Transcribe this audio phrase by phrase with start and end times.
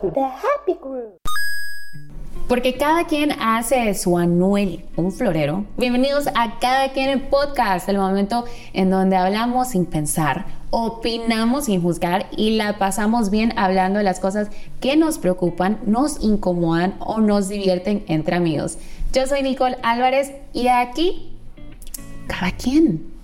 [0.00, 1.18] The Happy Group.
[2.48, 5.66] Porque cada quien hace su anuel un florero.
[5.76, 11.82] Bienvenidos a Cada quien en podcast, el momento en donde hablamos sin pensar, opinamos sin
[11.82, 14.48] juzgar y la pasamos bien hablando de las cosas
[14.80, 18.78] que nos preocupan, nos incomodan o nos divierten entre amigos.
[19.12, 21.32] Yo soy Nicole Álvarez y aquí,
[22.26, 23.17] cada quien.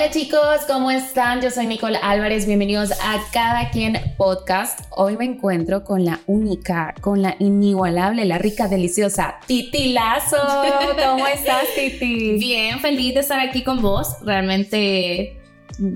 [0.00, 1.42] Hola chicos, ¿cómo están?
[1.42, 4.80] Yo soy Nicole Álvarez, bienvenidos a Cada Quien Podcast.
[4.88, 10.38] Hoy me encuentro con la única, con la inigualable, la rica, deliciosa Titi Lazo.
[11.04, 12.38] ¿Cómo estás, Titi?
[12.38, 14.16] Bien, feliz de estar aquí con vos.
[14.22, 15.39] Realmente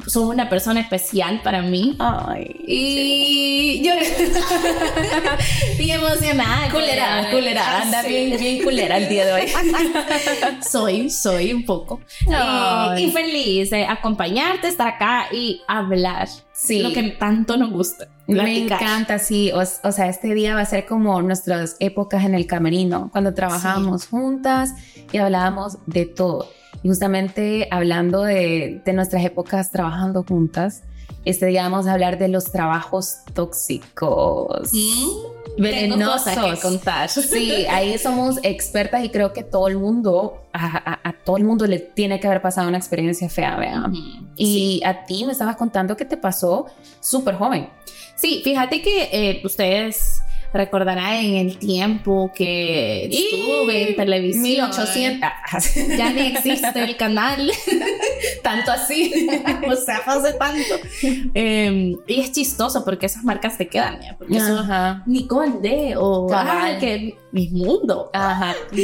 [0.07, 1.97] sos una persona especial para mí.
[1.99, 2.57] Ay.
[2.67, 3.93] Y yo.
[5.79, 6.71] y emocionada.
[6.71, 8.09] Culera, culera, anda Sí.
[8.09, 9.43] bien, bien culera el día de hoy.
[10.71, 12.01] soy, soy un poco.
[12.33, 13.05] Ay.
[13.05, 16.29] Y, y feliz de acompañarte, estar acá y hablar.
[16.55, 16.83] Sí.
[16.83, 18.09] Lo que tanto nos gusta.
[18.29, 19.51] Me encanta, sí.
[19.53, 23.35] O, o sea, este día va a ser como nuestras épocas en el camerino, cuando
[23.35, 24.73] trabajábamos juntas
[25.13, 26.49] y hablábamos de todo.
[26.83, 30.85] Y justamente hablando de, de nuestras épocas trabajando juntas,
[31.25, 34.73] este día vamos a hablar de los trabajos tóxicos.
[34.73, 35.09] Mm,
[35.57, 36.35] Tengo Venenosos.
[36.35, 37.09] cosas que contar.
[37.09, 40.67] Sí, ahí somos expertas y creo que todo el mundo, a,
[41.03, 43.93] a- a todo el mundo le tiene que haber pasado una experiencia fea, vean.
[43.93, 44.27] Ujú.
[44.37, 46.67] Y a ti me estabas contando que te pasó
[47.01, 47.69] súper joven.
[48.17, 50.14] Sí, fíjate que eh, ustedes
[50.55, 54.43] recordarán en el tiempo que estuve en televisión.
[54.43, 55.31] 1800.
[55.99, 57.51] Ya ni existe el canal.
[58.43, 59.29] Tanto así.
[59.69, 60.75] o sea, hace tanto.
[61.35, 64.01] Eh, y es chistoso porque esas marcas te quedan.
[64.01, 64.17] ¿ya?
[64.17, 64.41] Porque.
[65.07, 68.11] Nicole D o ah, que mi mundo.
[68.13, 68.55] Ajá.
[68.73, 68.81] y,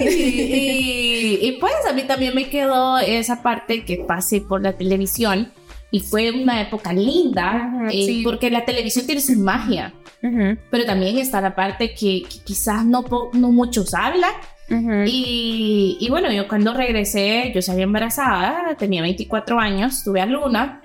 [0.00, 5.52] y- y, pues a mí también me quedó esa parte que pasé por la televisión
[5.90, 8.20] y fue una época linda Ajá, eh, sí.
[8.24, 9.92] porque la televisión tiene su magia.
[10.22, 14.32] Ujú, Pero también está la parte que, que quizás no, no muchos hablan.
[14.70, 15.04] ujú.
[15.06, 20.82] Y, y bueno, yo cuando regresé, yo salí embarazada, tenía 24 años, tuve a Luna,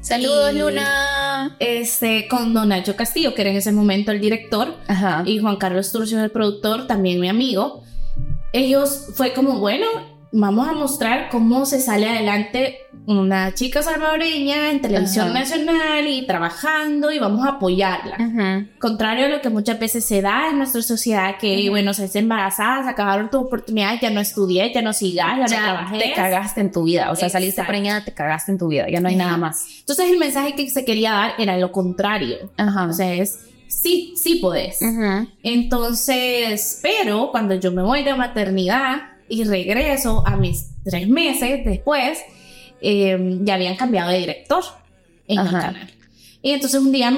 [0.00, 1.56] Saludos, y- Luna.
[1.58, 5.24] este, con Don Nacho Castillo, que era en ese momento el director, Ajá.
[5.26, 7.82] y Juan Carlos Turcio, el productor, también mi amigo.
[8.52, 9.86] Ellos fue como, bueno,
[10.38, 15.38] vamos a mostrar cómo se sale adelante una chica salvadoreña en televisión Ajá.
[15.38, 18.16] nacional y trabajando y vamos a apoyarla.
[18.18, 18.68] Ujú.
[18.78, 21.70] Contrario a lo que muchas veces se da en nuestra sociedad, que Ujú.
[21.70, 25.36] bueno, se hace embarazada, se acabaron tus oportunidades, ya no estudié, ya no sigas, ya,
[25.36, 25.98] no Ya trabajé.
[25.98, 27.10] te cagaste en tu vida.
[27.12, 27.70] O sea, saliste Exacto.
[27.72, 28.90] preñada, te cagaste en tu vida.
[28.90, 29.24] Ya no hay Ajá.
[29.24, 29.66] nada más.
[29.80, 32.50] Entonces el mensaje que se quería dar era lo contrario.
[32.58, 32.86] Ajá.
[32.86, 33.38] O sea, es
[33.68, 34.80] sí, sí podés.
[35.42, 42.18] Entonces, pero cuando yo me voy de maternidad y regreso a mis tres meses después,
[42.80, 44.62] eh, ya habían cambiado de director
[45.26, 45.60] en el Ajá.
[45.60, 45.90] canal.
[46.42, 47.12] Y entonces un día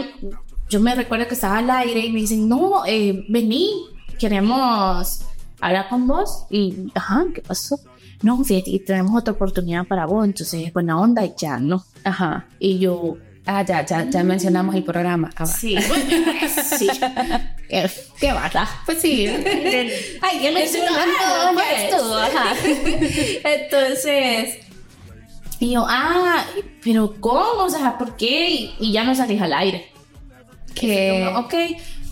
[0.68, 3.70] yo me recuerdo que estaba al aire y me dicen, no, eh, vení,
[4.18, 5.20] queremos
[5.60, 6.44] hablar con vos.
[6.50, 7.78] Y, ajá, ¿qué pasó?
[8.22, 11.84] No, fíjate, y tenemos otra oportunidad para vos, entonces buena onda y ya, ¿no?
[12.04, 12.46] Ajá.
[12.58, 13.16] Y yo,
[13.50, 15.30] Ah, ya, ya, ya mencionamos el programa.
[15.34, 15.74] Ah, sí,
[16.78, 16.86] sí,
[17.68, 17.90] ¿qué,
[18.20, 18.68] qué pasa?
[18.86, 19.26] Pues sí.
[19.26, 21.60] Ay, ¿qué me estoy hablando?
[21.90, 22.54] tú, ajá.
[23.44, 24.58] Entonces,
[25.60, 26.44] y yo, ah,
[26.82, 27.64] pero ¿cómo?
[27.64, 28.74] O sea, ¿por qué?
[28.78, 29.90] Y, ya no salís al aire.
[30.74, 31.24] Que.
[31.26, 31.54] Como, ok,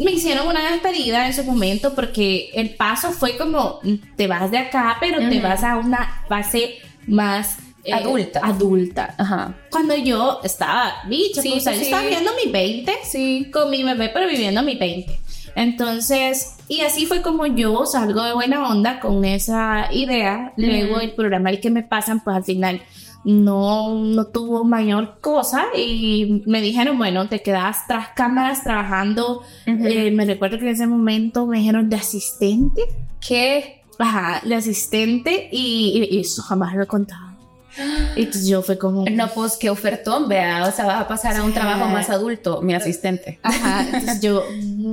[0.00, 3.80] me hicieron una despedida en su momento porque el paso fue como,
[4.16, 8.40] te vas de acá, pero te vas a una fase más eh, Adulta.
[8.42, 9.14] Adulta.
[9.16, 9.54] Ajá.
[9.70, 13.48] Cuando yo estaba bicha, Sí, pues, o sea, sí, yo estaba viviendo mi 20 Sí.
[13.52, 15.20] con mi bebé, pero viviendo mi 20.
[15.56, 20.52] Entonces, y así fue como yo salgo de buena onda con esa idea.
[20.56, 22.82] Luego el programa el que me pasan, pues al final
[23.24, 29.42] no, no tuvo mayor cosa y me dijeron, bueno, te quedas tras cámaras trabajando.
[29.66, 29.86] Ujú.
[29.86, 32.82] Eh, me recuerdo que en ese momento me dijeron de asistente.
[33.26, 33.82] ¿Qué?
[33.98, 37.24] Ajá, de asistente y, y- y eso jamás lo he contado.
[38.16, 39.04] Y entonces yo fue como...
[39.10, 40.64] No, pues qué ofertón, vea.
[40.66, 43.38] O sea, vas a pasar a un trabajo más adulto, mi asistente.
[43.42, 44.42] Ajá, entonces yo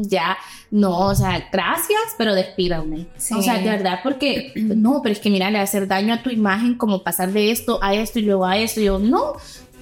[0.01, 0.35] ya,
[0.73, 3.05] no, o sea, gracias, pero despídame.
[3.15, 3.35] Sí.
[3.35, 6.15] O sea, de verdad, porque no, pero es que mira, le va a hacer daño
[6.15, 8.81] a tu imagen como pasar de esto a esto y luego a esto.
[8.81, 9.33] Y yo, no,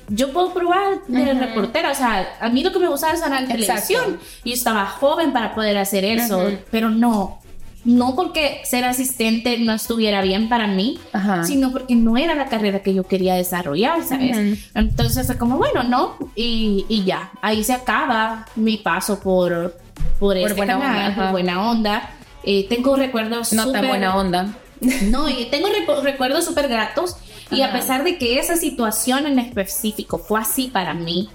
[0.10, 1.92] yo puedo probar de reportera.
[1.92, 4.20] O sea, a mí lo que me gustaba es ganar televisión.
[4.44, 7.40] Y yo estaba joven para poder hacer eso, pero no.
[7.86, 11.46] No porque ser asistente no estuviera bien para mí, Ajá.
[11.46, 14.60] sino porque no era la carrera que yo quería desarrollar, ¿sabes?
[14.76, 19.80] Entonces fue como, bueno, no, y, y ya, ahí se acaba mi paso por,
[20.20, 21.32] por, este buena canal, onda, por ajá.
[21.32, 22.10] buena onda.
[22.44, 24.48] Eh, tengo recuerdos No tan súper- buena onda.
[25.04, 27.16] No, y tengo recu- recuerdos súper gratos.
[27.52, 27.78] Y a Ajá.
[27.80, 31.30] pesar de que esa situación en específico fue así para mí,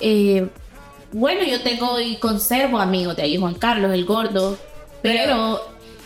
[0.00, 0.48] eh,
[1.12, 4.58] bueno, yo tengo y conservo amigos de ahí, Juan Carlos, el gordo,
[5.02, 5.60] pero...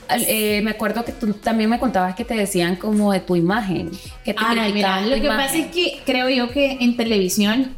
[0.06, 3.36] Al- eh, me acuerdo que tú también me contabas que te decían como de tu
[3.36, 3.90] imagen.
[4.24, 4.40] Que te
[4.72, 5.46] mira, tu lo que imagen.
[5.46, 7.76] pasa es que creo yo que en televisión,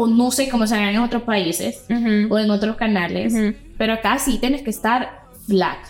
[0.00, 1.84] o no sé cómo se hará en otros países,
[2.30, 3.34] o en otros canales,
[3.76, 5.88] pero acá sí tienes que estar flaca.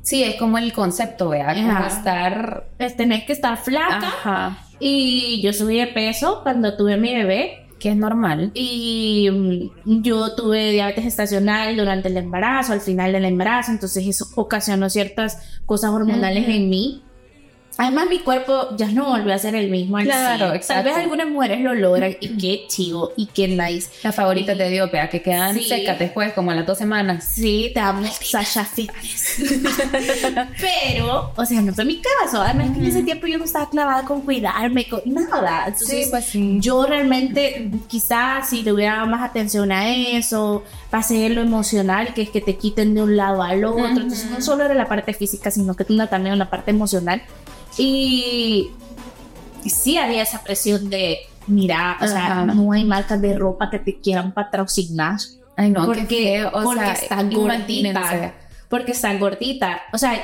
[0.00, 1.86] Sí, es como el concepto, vea, como Ajá.
[1.86, 2.66] estar...
[2.80, 4.08] Es tenés que estar flaca.
[4.08, 4.58] Ajá.
[4.80, 7.68] Y yo subí de peso cuando tuve mi bebé.
[7.78, 8.50] Que es normal.
[8.54, 14.26] Y mm, yo tuve diabetes gestacional durante el embarazo, al final del embarazo, entonces eso
[14.34, 17.04] ocasionó ciertas cosas hormonales en mí.
[17.78, 19.96] Además, mi cuerpo ya no volvió a ser el mismo.
[19.96, 20.38] al Claro, 100.
[20.48, 20.84] Tal exacto.
[20.90, 23.90] vez algunas mujeres lo logran y qué chivo y qué nice.
[24.02, 25.64] Las favoritas de Dios, vea, que quedan Sí.
[25.64, 27.24] secas después, como a las dos semanas.
[27.34, 29.36] Sí, te amo, Sasha Fitness.
[30.60, 32.40] Pero, o sea, no fue mi caso.
[32.42, 35.64] Además, que en ese tiempo yo no estaba clavada con cuidarme, con nada.
[35.66, 36.58] Entonces, Sí, pues sí.
[36.60, 42.22] yo realmente, quizás si le hubiera dado más atención a eso, pasé lo emocional, que
[42.22, 43.84] es que te quiten de un lado al otro.
[43.84, 43.92] Ujú.
[44.00, 47.22] Entonces, no solo era la parte física, sino que también una parte emocional.
[47.78, 48.70] Y,
[49.66, 52.46] sí había esa presión de, mira, o sea, Ajá.
[52.46, 55.18] no hay marcas de ropa que te quieran patrocinar.
[55.56, 57.92] Ay, no, porque, qué feo, o porque sea, está imagínense.
[58.00, 58.34] gordita.
[58.68, 59.80] Porque está gordita.
[59.92, 60.14] O sea,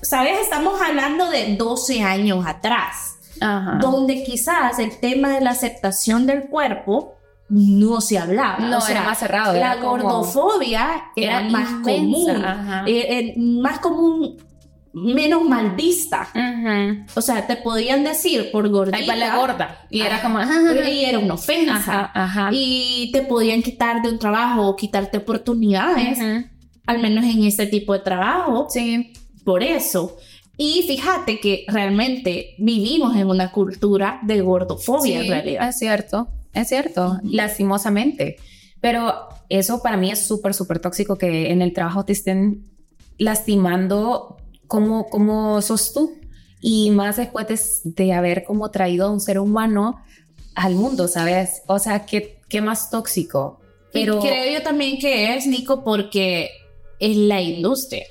[0.00, 0.38] ¿sabes?
[0.40, 3.78] Estamos hablando de 12 años atrás Ajá.
[3.80, 7.16] donde quizás el tema de la aceptación del cuerpo
[7.48, 8.58] no se hablaba.
[8.58, 12.84] No, O sea, era más cerrado, La era como- gordofobia era, era más inmensa, común,
[12.86, 14.36] eh, eh, más común,
[14.92, 16.28] menos mal vista.
[16.34, 17.04] Ujú.
[17.16, 18.96] O sea, te podían decir por gordita.
[18.96, 19.86] Ahí va la gorda.
[19.90, 21.74] Y era como, ajá, Y era una ofensa.
[21.76, 22.50] ajá, ajá.
[22.52, 26.18] Y te podían quitar de un trabajo o quitarte oportunidades,
[26.86, 29.12] al menos en este tipo de trabajo Sí,
[29.44, 30.16] por eso.
[30.56, 35.68] Y fíjate que realmente vivimos en una cultura de gordofobia sí, en realidad.
[35.68, 38.36] es cierto, es cierto, lastimosamente.
[38.80, 42.64] Pero eso para mí es súper, súper tóxico que en el trabajo te estén
[43.18, 44.36] lastimando
[44.68, 46.14] como, como sos tú.
[46.60, 47.58] Y más después de,
[48.04, 50.00] de haber como traído a un ser humano
[50.54, 51.62] al mundo, ¿sabes?
[51.66, 53.60] O sea, ¿qué, qué más tóxico?
[53.92, 54.18] Pero...
[54.18, 56.50] Y creo yo también que es, Nico, porque
[57.00, 58.04] es la industria.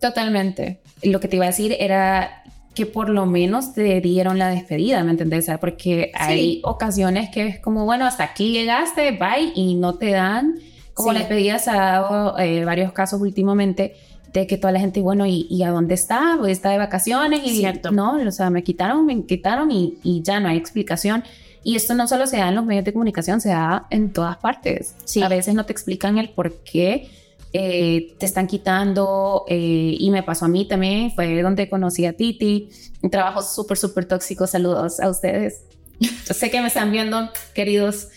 [0.00, 0.80] Totalmente.
[1.02, 2.42] Lo que te iba a decir era
[2.74, 5.50] que por lo menos te dieron la despedida, ¿me entendés?
[5.60, 10.58] Porque hay ocasiones que es como, bueno, hasta aquí llegaste, bye, y no te dan,
[10.94, 11.14] como Sí.
[11.14, 13.96] la despedida se ha dado eh, varios casos últimamente,
[14.32, 16.36] de que toda la gente, bueno, ¿y, y a dónde está?
[16.38, 17.90] Pues está de vacaciones y Cierto.
[17.90, 21.24] no, o sea, me quitaron, me quitaron y, y ya no hay explicación.
[21.62, 24.38] Y esto no solo se da en los medios de comunicación, se da en todas
[24.38, 24.94] partes.
[25.04, 25.22] Sí.
[25.22, 27.10] A veces no te explican el por qué
[27.52, 32.12] eh, te están quitando eh, y me pasó a mí también, fue donde conocí a
[32.12, 32.70] Titi,
[33.02, 35.64] un trabajo súper, súper tóxico, saludos a ustedes.
[35.98, 38.08] Yo sé que me están viendo, queridos,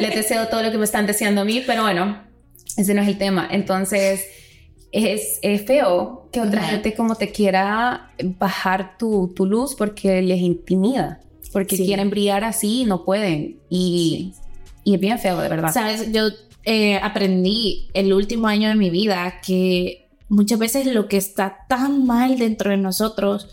[0.00, 2.22] les deseo todo lo que me están deseando a mí, pero bueno,
[2.76, 3.48] ese no es el tema.
[3.50, 4.26] Entonces,
[4.92, 10.40] es, es feo que otra gente como te quiera bajar tu, tu luz porque les
[10.40, 11.20] intimida,
[11.52, 11.84] porque Sí.
[11.86, 13.58] quieren brillar así y no pueden.
[13.70, 14.34] Y,
[14.84, 15.72] y es bien feo, de verdad.
[15.72, 16.28] Sabes, yo
[16.64, 22.06] eh, aprendí el último año de mi vida que muchas veces lo que está tan
[22.06, 23.48] mal dentro de nosotros,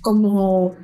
[0.00, 0.74] como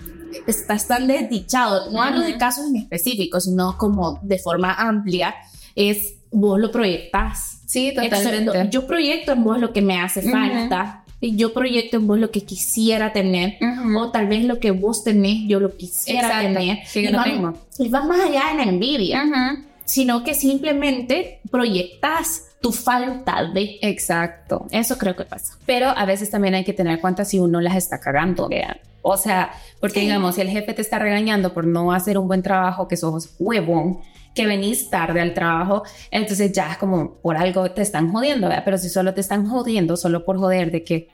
[0.46, 5.34] estás tan desdichado, no hablo de casos en específico, sino como de forma amplia,
[5.74, 7.59] es vos lo proyectas.
[7.70, 8.68] Sí, Excepto, totalmente.
[8.70, 11.04] yo proyecto en vos lo que me hace falta.
[11.22, 13.58] Y yo proyecto en vos lo que quisiera tener.
[13.60, 13.98] Ujú.
[13.98, 16.78] O tal vez lo que vos tenés, yo lo quisiera Exacto, tener.
[16.94, 19.62] yo y, va, y va más allá de la envidia, Ujú.
[19.84, 23.78] sino que simplemente proyectas tu falta de.
[23.82, 24.66] Exacto.
[24.70, 25.54] Eso creo que pasa.
[25.66, 28.78] Pero a veces también hay que tener cuenta si uno las está cagando, vean.
[29.02, 29.50] O sea,
[29.80, 30.06] porque Sí.
[30.06, 33.30] digamos, si el jefe te está regañando por no hacer un buen trabajo, que sos
[33.38, 34.00] huevón,
[34.34, 38.62] que venís tarde al trabajo, entonces ya es como por algo te están jodiendo, ¿verdad?
[38.64, 41.08] Pero si solo te están jodiendo, solo por joder de que,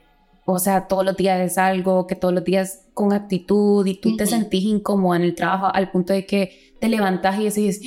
[0.45, 4.15] o sea, todos los días es algo, que todos los días con actitud y tú
[4.15, 7.81] te sentís incómoda en el trabajo al punto de que te levantas y decís,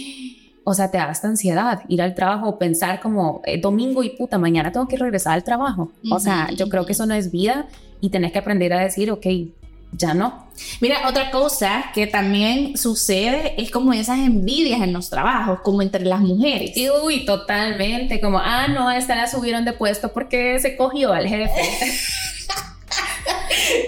[0.65, 4.39] o sea, te da esta ansiedad ir al trabajo, pensar como eh, domingo y puta,
[4.39, 5.93] mañana tengo que regresar al trabajo.
[6.11, 7.67] O sea, yo creo que eso no es vida
[8.01, 9.27] y tenés que aprender a decir, ok,
[9.93, 10.49] ya no.
[10.81, 16.05] Mira, otra cosa que también sucede es como esas envidias en los trabajos, como entre
[16.05, 16.77] las mujeres.
[16.77, 21.27] Y uy, totalmente, como, ah, no, esta la subieron de puesto porque se cogió al
[21.27, 21.61] jefe.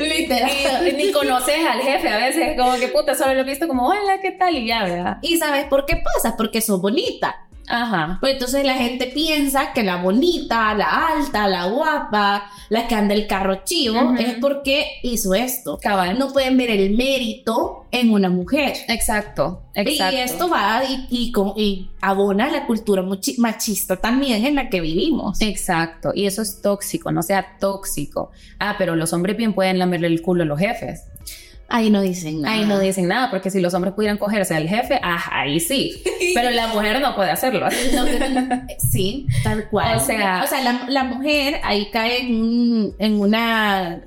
[0.01, 0.89] Literal.
[0.89, 3.89] y ni conoces al jefe a veces, como que puta, solo lo he visto como,
[3.89, 4.57] hola, ¿qué tal?
[4.57, 5.19] Y ya, ¿verdad?
[5.23, 6.37] ¿Y sabes por qué pasa?
[6.37, 7.47] Porque sos bonita.
[7.69, 8.19] Ajá.
[8.21, 13.15] Pues entonces la gente piensa que la bonita, la alta, la guapa, la que anda
[13.15, 15.79] el carro chivo, es porque hizo esto.
[15.81, 16.19] Cabal.
[16.19, 18.75] No pueden ver el mérito en una mujer.
[18.89, 20.17] Exacto, exacto.
[20.17, 23.03] Y esto va y, y, con- y abona la cultura
[23.39, 25.41] machista también en la que vivimos.
[25.41, 28.31] Exacto, y eso es tóxico, no sea tóxico.
[28.59, 31.05] Ah, pero los hombres bien pueden lamerle el culo a los jefes.
[31.69, 32.55] Ahí no dicen nada.
[32.55, 36.03] Ahí no dicen nada, porque si los hombres pudieran cogerse al jefe, ah, ahí sí.
[36.35, 37.67] Pero la mujer no puede hacerlo.
[37.95, 38.05] No,
[38.79, 39.97] sí, tal cual.
[39.97, 44.03] O sea- o sea la, la mujer ahí cae en, un- en una,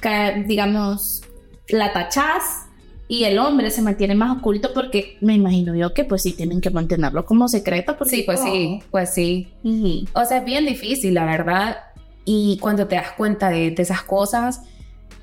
[0.00, 1.22] cae, digamos,
[1.68, 2.66] la tachás
[3.06, 6.60] y el hombre se mantiene más oculto porque me imagino yo que pues sí tienen
[6.60, 7.96] que mantenerlo como secreto.
[7.98, 9.48] Porque, Sí, pues sí, pues sí.
[9.62, 10.04] Ujú.
[10.14, 11.78] O sea, es bien difícil, la verdad.
[12.24, 14.62] Y cuando te das cuenta de, de esas cosas,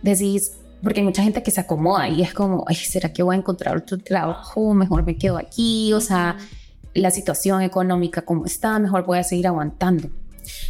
[0.01, 3.35] decís, porque hay mucha gente que se acomoda y es como, ay, ¿será que voy
[3.35, 4.73] a encontrar otro trabajo?
[4.73, 5.93] Mejor me quedo aquí.
[5.93, 6.37] O sea,
[6.93, 10.09] la situación económica como está, mejor voy a seguir aguantando.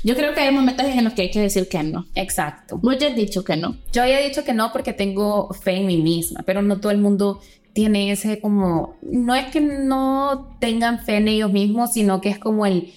[0.03, 2.05] Yo creo que hay momentos en los que hay que decir que no.
[2.15, 2.77] Exacto.
[2.77, 3.77] Vos ya has dicho que no.
[3.91, 6.97] Yo había dicho que no porque tengo fe en mí misma, pero no todo el
[6.97, 7.41] mundo
[7.73, 12.39] tiene ese como, no es que no tengan fe en ellos mismos, sino que es
[12.39, 12.91] como el,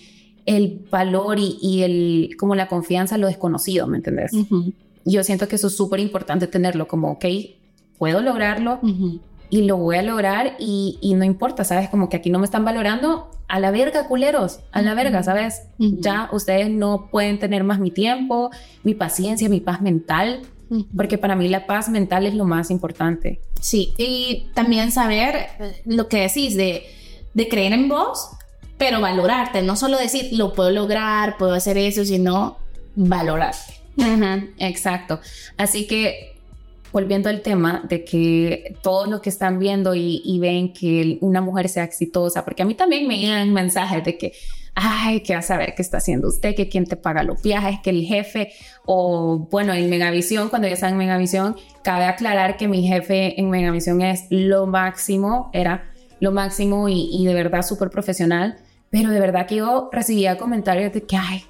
[0.46, 4.32] el valor y, y el, como la confianza en lo desconocido, ¿me entendés?
[4.32, 4.72] Ujú,
[5.04, 7.24] Yo siento que eso es súper importante tenerlo como, ok,
[7.98, 8.80] puedo lograrlo
[9.50, 11.88] y lo voy a lograr y, y no importa, ¿sabes?
[11.88, 15.62] Como que aquí no me están valorando, a la verga, culeros, a la verga, ¿sabes?
[15.78, 18.50] Ya ustedes no pueden tener más mi tiempo,
[18.84, 20.42] mi paciencia, mi paz mental,
[20.96, 23.40] porque para mí la paz mental es lo más importante.
[23.60, 26.84] Sí, y también saber eh, lo que decís de,
[27.34, 28.30] de creer en vos,
[28.78, 32.56] pero valorarte, no solo decir lo puedo lograr, puedo hacer eso, sino
[32.94, 33.79] valorarte.
[34.58, 35.20] Exacto.
[35.56, 36.36] Así que,
[36.92, 41.68] volviendo al tema de que todos los que están viendo y, ven que una mujer
[41.68, 44.32] sea exitosa, porque a mí también me llegan mensajes de que,
[44.74, 47.78] ay, que vas a ver qué está haciendo usted, que quién te paga los viajes,
[47.82, 48.52] que el jefe,
[48.86, 53.50] o bueno, en Megavisión, cuando yo estaba en Megavisión, cabe aclarar que mi jefe en
[53.50, 58.58] Megavisión es lo máximo, era lo máximo y, y de verdad súper profesional,
[58.90, 61.44] pero de verdad que yo recibía comentarios de que, ay,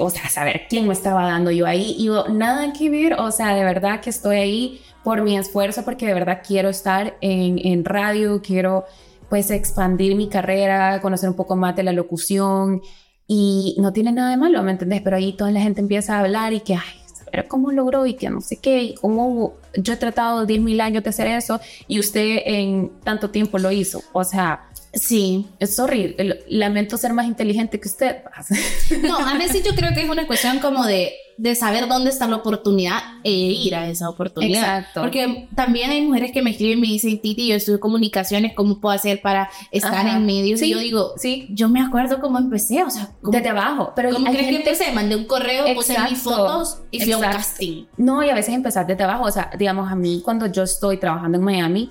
[0.00, 1.94] o sea, saber quién me estaba dando yo ahí.
[1.98, 5.84] Y yo, nada que ver, o sea, de verdad que estoy ahí por mi esfuerzo,
[5.84, 8.84] porque de verdad quiero estar en, en radio, quiero
[9.28, 12.82] pues expandir mi carrera, conocer un poco más de la locución
[13.26, 15.02] y no tiene nada de malo, ¿me entendés?
[15.02, 18.14] Pero ahí toda la gente empieza a hablar y que, ay, saber cómo logró y
[18.14, 21.60] que no sé qué, y cómo yo he tratado 10 mil años de hacer eso
[21.86, 24.02] y usted en tanto tiempo lo hizo.
[24.12, 25.46] O sea, Sí.
[25.58, 26.42] es horrible.
[26.48, 28.16] Lamento ser más inteligente que usted.
[29.02, 32.26] No, a veces yo creo que es una cuestión como de, de saber dónde está
[32.26, 34.78] la oportunidad e ir a esa oportunidad.
[34.80, 35.02] Exacto.
[35.02, 38.80] Porque también hay mujeres que me escriben y me dicen, Titi, yo estudio comunicaciones, ¿cómo
[38.80, 40.16] puedo hacer para estar Ajá.
[40.16, 40.58] en medios?
[40.60, 41.46] Sí, y yo digo, sí.
[41.50, 43.92] yo me acuerdo cómo empecé, o sea, ¿cómo, Desde abajo.
[43.94, 44.92] Pero ¿cómo crees gente- que empecé?
[44.92, 46.30] Mandé un correo, puse mis Exacto.
[46.30, 47.38] fotos y fui a un Exacto.
[47.48, 47.84] casting.
[47.96, 49.24] No, y a veces empezar desde abajo.
[49.24, 51.90] O sea, digamos, a mí cuando yo estoy trabajando en Miami,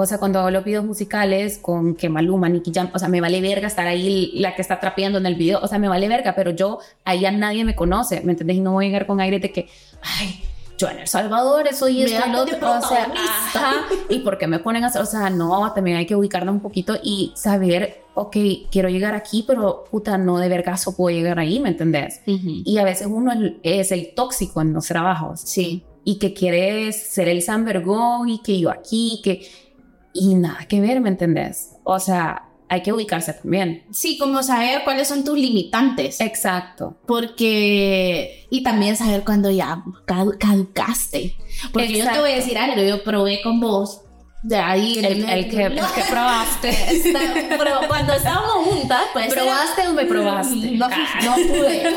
[0.00, 3.20] o sea, cuando hago los videos musicales con que Maluma, Nicky Jam, o sea, me
[3.20, 6.08] vale verga estar ahí la que está trapeando en el video, o sea, me vale
[6.08, 8.56] verga, pero yo, ahí ya nadie me conoce, ¿me entendés?
[8.56, 9.68] Y no voy a llegar con aire de que,
[10.02, 10.42] ay,
[10.78, 13.72] yo en El Salvador soy esto y lo otro, o sea, ajá,
[14.08, 16.60] y por qué me ponen a hacer, o sea, no, también hay que ubicarnos un
[16.60, 18.36] poquito y saber, ok,
[18.70, 22.20] quiero llegar aquí, pero puta, no de vergazo puedo llegar ahí, ¿me entendés?
[22.26, 25.82] Y a veces uno es, es el tóxico en los trabajos Sí.
[26.04, 29.67] y que quiere ser el San Vergón y que yo aquí, que...
[30.12, 31.76] Y nada que ver, ¿me entendés?
[31.84, 33.84] O sea, hay que ubicarse también.
[33.92, 36.20] Sí, como saber cuáles son tus limitantes.
[36.20, 36.98] Exacto.
[37.06, 41.36] Porque, y también saber cuándo ya cadu- caducaste.
[41.72, 42.52] Porque yo te voy a Exacto.
[42.52, 44.02] decir algo, yo probé con vos.
[44.42, 46.68] De ahí, El, el que, el que probaste.
[46.70, 47.20] Está-
[47.58, 49.32] pero cuando estábamos juntas, pues.
[49.34, 50.70] ¿Probaste o me probaste?
[50.72, 51.96] No, no pude.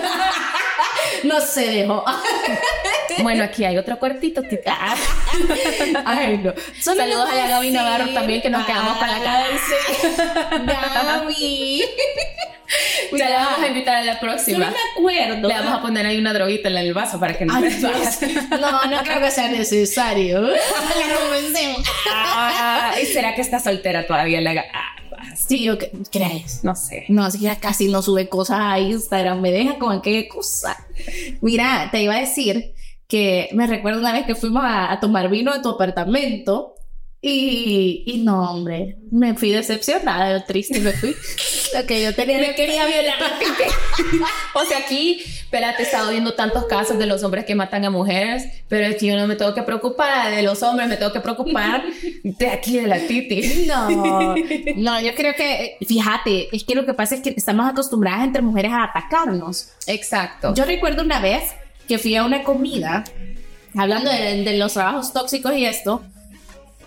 [1.24, 2.04] no se dejó.
[3.22, 4.42] Bueno, aquí hay otro cuartito.
[6.06, 6.54] Ay, no.
[6.80, 9.46] Saludos a la Gaby Navarro también, que nos quedamos con la cara.
[11.20, 11.84] Gaby.
[13.18, 14.60] Ya la vamos a invitar a la próxima.
[14.60, 15.48] me acuerdo.
[15.48, 17.64] Le vamos a poner ahí una droguita en el vaso para que no Ay.
[18.60, 20.48] No, no creo que sea necesario.
[22.14, 24.42] Ah, ¿Y será que está soltera todavía?
[24.42, 24.96] La ah,
[25.36, 25.78] Sí, yo
[26.12, 26.64] crees.
[26.64, 27.06] no sé.
[27.08, 30.78] No, así que ya casi no sube cosas a Instagram, me deja con aquella cosa.
[31.42, 32.74] Mira, te iba a decir
[33.08, 36.76] que me recuerdo una vez que fuimos a, a tomar vino en tu apartamento
[37.24, 41.16] Y, y no, hombre, me fui decepcionada, triste me fui.
[41.76, 43.16] Lo que yo tenía, me quería violar
[44.56, 47.92] O sea, aquí, espérate, he estado viendo tantos casos de los hombres que matan a
[47.92, 51.14] mujeres, pero es que yo no me tengo que preocupar de los hombres, me tengo
[51.14, 51.84] que preocupar
[52.24, 53.68] de aquí, de la Titi.
[53.68, 54.36] No,
[54.78, 58.42] no, yo creo que, fíjate, es que lo que pasa es que estamos acostumbradas entre
[58.42, 59.70] mujeres a atacarnos.
[59.86, 60.56] Exacto.
[60.56, 61.44] Yo recuerdo una vez
[61.88, 63.04] que fui a una comida,
[63.78, 66.02] hablando de, de los trabajos tóxicos y esto,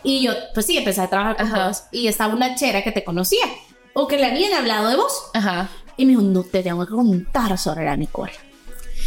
[0.05, 1.85] y yo, pues sí, empecé a trabajar con vos.
[1.91, 3.45] Y estaba una chera que te conocía.
[3.95, 5.31] O que le habían hablado de vos.
[5.33, 5.69] Ajá.
[5.97, 8.33] Y me dijo, no te tengo que contar sobre la Nicole.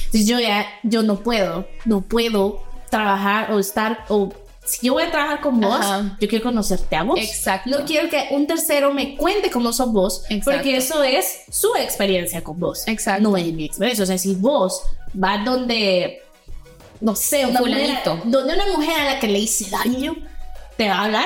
[0.05, 4.31] Entonces yo ya, yo no puedo, no puedo trabajar o estar, o
[4.65, 5.85] si yo voy a trabajar con vos,
[6.19, 7.19] yo quiero conocerte a vos.
[7.19, 7.69] Exacto.
[7.69, 10.51] No quiero que un tercero me cuente cómo sos vos, Exacto.
[10.51, 12.87] porque eso es su experiencia con vos.
[12.87, 13.21] Exacto.
[13.29, 14.03] No es mi experiencia.
[14.03, 14.81] O sea, si vos
[15.13, 16.21] vas donde,
[17.01, 20.15] no sé, una mujer, donde una mujer a la que le hice daño,
[20.77, 21.25] te va a hablar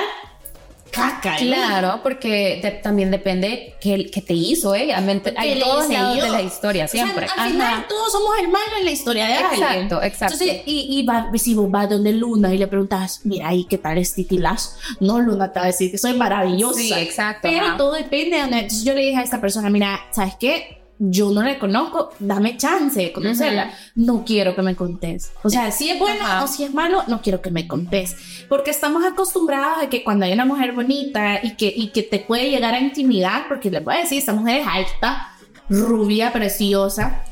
[0.90, 1.36] caca.
[1.38, 1.46] ¿eh?
[1.46, 5.00] Claro, porque de- también depende qué, qué te hizo ella.
[5.00, 7.26] Mente- Hay todos lados de la historia, O sea, siempre.
[7.34, 7.86] al final Ajá.
[7.88, 9.62] todos somos hermanos en la historia de alguien.
[9.62, 10.34] Exacto, exacto.
[10.34, 13.78] Entonces, y, y va, si vos vas donde Luna y le preguntas, mira, ahí qué
[13.78, 14.72] tal es titilazo?
[15.00, 16.78] No, Luna te va a decir que soy maravillosa.
[16.78, 17.76] Sí, exacto, Pero ajá.
[17.78, 18.58] todo depende de donde.
[18.58, 20.81] Entonces yo le dije a esta persona, mira, ¿sabes qué?
[21.04, 23.74] Yo no la conozco, dame chance de conocerla.
[23.96, 25.32] No quiero que me contés.
[25.42, 26.44] O sea, si es bueno Ajá.
[26.44, 28.14] o si es malo, no quiero que me contés.
[28.48, 32.20] Porque estamos acostumbrados a que cuando hay una mujer bonita y que, y que te
[32.20, 35.32] puede llegar a intimidar, porque les voy a decir, esta mujer es alta,
[35.68, 37.24] rubia, preciosa.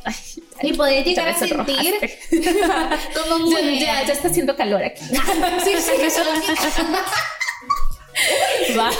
[0.62, 1.54] Y poder llegar a sentir
[3.28, 5.04] como Ya, ya, ya está haciendo calor aquí.
[5.64, 6.22] Sí, sí, eso
[8.78, 8.90] Va.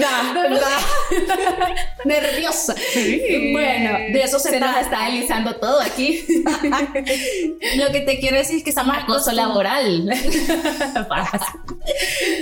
[0.00, 0.78] Va, va.
[2.06, 2.74] nerviosa.
[3.52, 6.24] Bueno, de eso se, Se nos está deslizando todo aquí.
[7.76, 10.08] Lo que te quiero decir es que estamos Acoso laboral.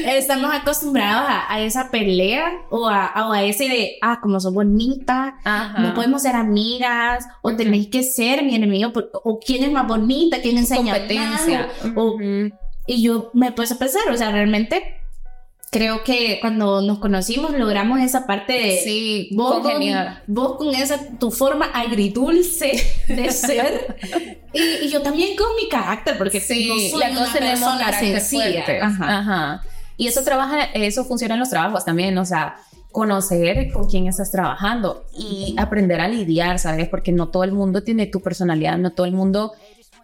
[0.07, 4.53] estamos acostumbrados a, a esa pelea o a, o a ese de, ah, como sos
[4.53, 5.79] bonita, Ajá.
[5.81, 8.93] no podemos ser amigas, o tenéis que ser mi enemigo,
[9.25, 11.69] o quién es más bonita, quién enseña competencia.
[11.83, 12.19] más, o-
[12.87, 15.02] y yo me puse a pensar, o sea, realmente
[15.73, 18.81] creo que cuando nos conocimos logramos esa parte de...
[18.85, 19.73] Sí, Vos con,
[20.27, 22.73] vos con esa, tu forma agridulce
[23.09, 23.97] de ser.
[24.53, 27.79] y, y yo también con mi carácter, porque Sí, no soy las una dos tenemos
[27.79, 28.81] carácter fuerte.
[28.83, 29.19] Ajá.
[29.19, 29.63] Ajá.
[29.97, 32.57] Y eso trabaja, eso funciona en los trabajos también, o sea,
[32.91, 36.87] conocer con quién estás trabajando y aprender a lidiar, ¿sabes?
[36.91, 39.53] Porque no todo el mundo tiene tu personalidad, no todo el mundo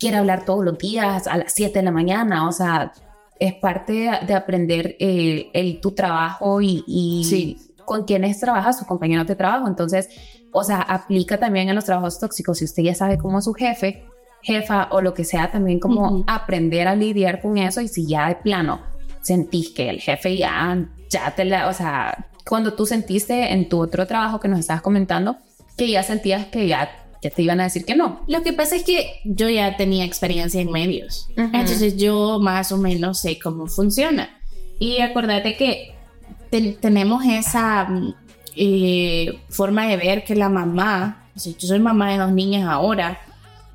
[0.01, 2.95] quiere hablar todos los días a las 7 de la mañana, o sea,
[3.41, 7.57] es parte de, de aprender eh, el, tu trabajo y, y Sí.
[7.85, 9.67] con quiénes trabajas, tus compañeros de trabajo.
[9.69, 10.09] Entonces,
[10.53, 12.59] o sea, aplica también en los trabajos tóxicos.
[12.59, 14.05] Si usted ya sabe cómo es su jefe,
[14.43, 17.81] jefa o lo que sea, también como aprender a lidiar con eso.
[17.81, 18.81] Y si ya de plano
[19.21, 23.79] sentís que el jefe ya, ya te la, o sea, cuando tú sentiste en tu
[23.81, 25.37] otro trabajo que nos estabas comentando,
[25.77, 26.89] que ya sentías que ya,
[27.23, 28.21] ya te iban a decir que no.
[28.29, 31.29] Lo que pasa es que yo ya tenía experiencia en medios.
[31.37, 31.51] Ujú.
[31.53, 34.29] Entonces yo más o menos sé cómo funciona.
[34.79, 35.95] Y acuérdate que
[36.51, 38.15] ten- tenemos esa mm,
[38.57, 42.69] eh, forma de ver que la mamá, o sea, yo soy mamá de dos niñas
[42.69, 43.19] ahora,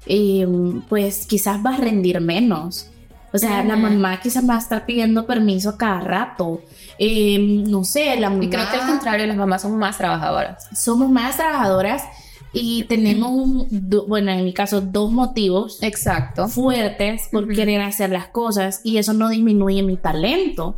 [0.06, 0.46] eh,
[0.90, 2.88] pues quizás va a rendir menos.
[3.34, 3.84] O sea, la Ujú.
[3.84, 6.62] mamá quizás va a estar pidiendo permiso cada rato.
[7.00, 8.44] Eh, no sé, la mamá...
[8.44, 10.68] Y creo que al contrario, las mamás son más trabajadoras.
[10.78, 12.04] Somos más trabajadoras
[12.54, 16.48] y tenemos, un, do- bueno, en mi caso, dos motivos Exacto.
[16.48, 20.76] fuertes por querer hacer las cosas y eso no disminuye mi talento.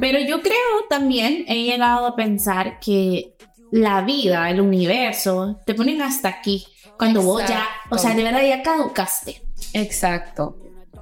[0.00, 0.56] Pero yo creo
[0.90, 3.36] también, he llegado a pensar que
[3.70, 6.66] la vida, el universo, te ponen hasta aquí.
[6.98, 9.42] Cuando vos ya, o sea, de verdad ya caducaste.
[9.72, 10.56] Exacto.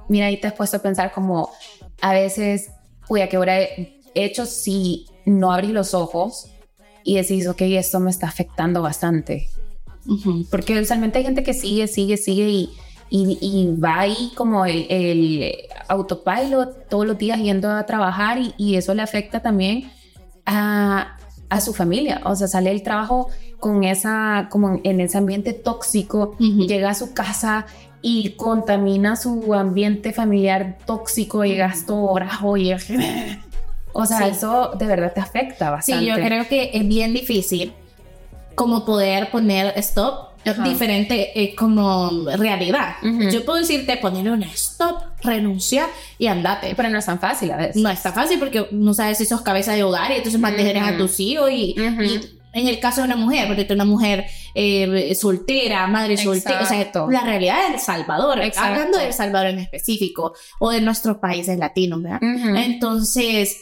[0.07, 1.49] Mira, ahí te has puesto a pensar como
[2.01, 2.69] a veces,
[3.09, 6.47] uy, ¿a qué hora he hecho si no abrí los ojos
[7.03, 9.47] y decís, ok, esto me está afectando bastante?
[10.49, 12.69] Porque usualmente hay gente que sigue, sigue, sigue y,
[13.09, 15.53] y, y va ahí como el, el
[15.87, 19.91] autopilot todos los días yendo a trabajar y, y eso le afecta también
[20.45, 21.17] a,
[21.49, 22.21] a su familia.
[22.25, 26.65] O sea, sale del trabajo con esa, como en ese ambiente tóxico, Ujú.
[26.67, 27.67] llega a su casa
[28.01, 32.73] y contamina su ambiente familiar tóxico, llegas todo brajo y...
[33.93, 34.23] O sea, Sí.
[34.31, 36.05] eso de verdad te afecta bastante.
[36.05, 37.73] Sí, yo creo que es bien difícil
[38.61, 40.61] como poder poner stop Ajá.
[40.63, 42.93] diferente eh, como realidad.
[43.01, 43.23] Ujú.
[43.31, 45.87] Yo puedo decirte poner un stop, renuncia
[46.19, 46.75] y andate.
[46.75, 47.81] Pero no es tan fácil a veces.
[47.81, 50.89] No está fácil porque no sabes si sos cabeza de hogar y entonces mantienes a
[50.91, 50.97] Ujú.
[50.99, 52.03] tus hijos y, Ujú.
[52.03, 52.19] y
[52.53, 56.65] en el caso de una mujer, porque tú una mujer eh, soltera, madre soltera, o
[56.67, 57.09] sea, Exacto.
[57.09, 58.69] la realidad de El Salvador, Exacto.
[58.73, 62.19] hablando de El Salvador en específico o de nuestros países latinos, ¿verdad?
[62.21, 62.55] Ujú.
[62.57, 63.57] Entonces,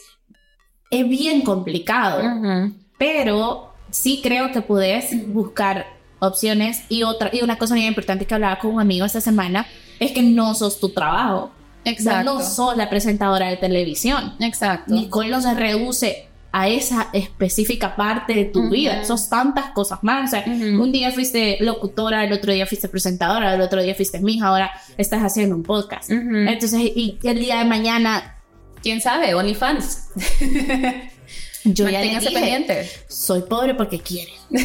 [0.92, 2.74] es bien complicado, Ujú.
[2.98, 5.86] pero sí creo que puedes buscar
[6.20, 9.66] opciones y otra y una cosa muy importante que hablaba con un amigo esta semana
[10.00, 11.52] es que no sos tu trabajo.
[11.86, 12.34] Exacto.
[12.34, 14.34] No sos la presentadora de televisión.
[14.40, 14.94] Exacto.
[14.94, 18.70] Nicole no se reduce a esa específica parte de tu Ujú.
[18.72, 19.06] vida.
[19.06, 20.30] Sos tantas cosas más.
[20.30, 20.84] O sea, Ujú.
[20.84, 24.72] un día fuiste locutora, el otro día fuiste presentadora, el otro día fuiste mija, ahora
[24.98, 26.10] estás haciendo un podcast.
[26.10, 28.36] Entonces, y el día de mañana,
[28.82, 29.34] ¿Quién sabe?
[29.36, 30.08] OnlyFans.
[31.64, 32.90] yo ya le Manténgase dije, pendiente.
[33.08, 34.32] soy pobre porque quiere.
[34.50, 34.58] o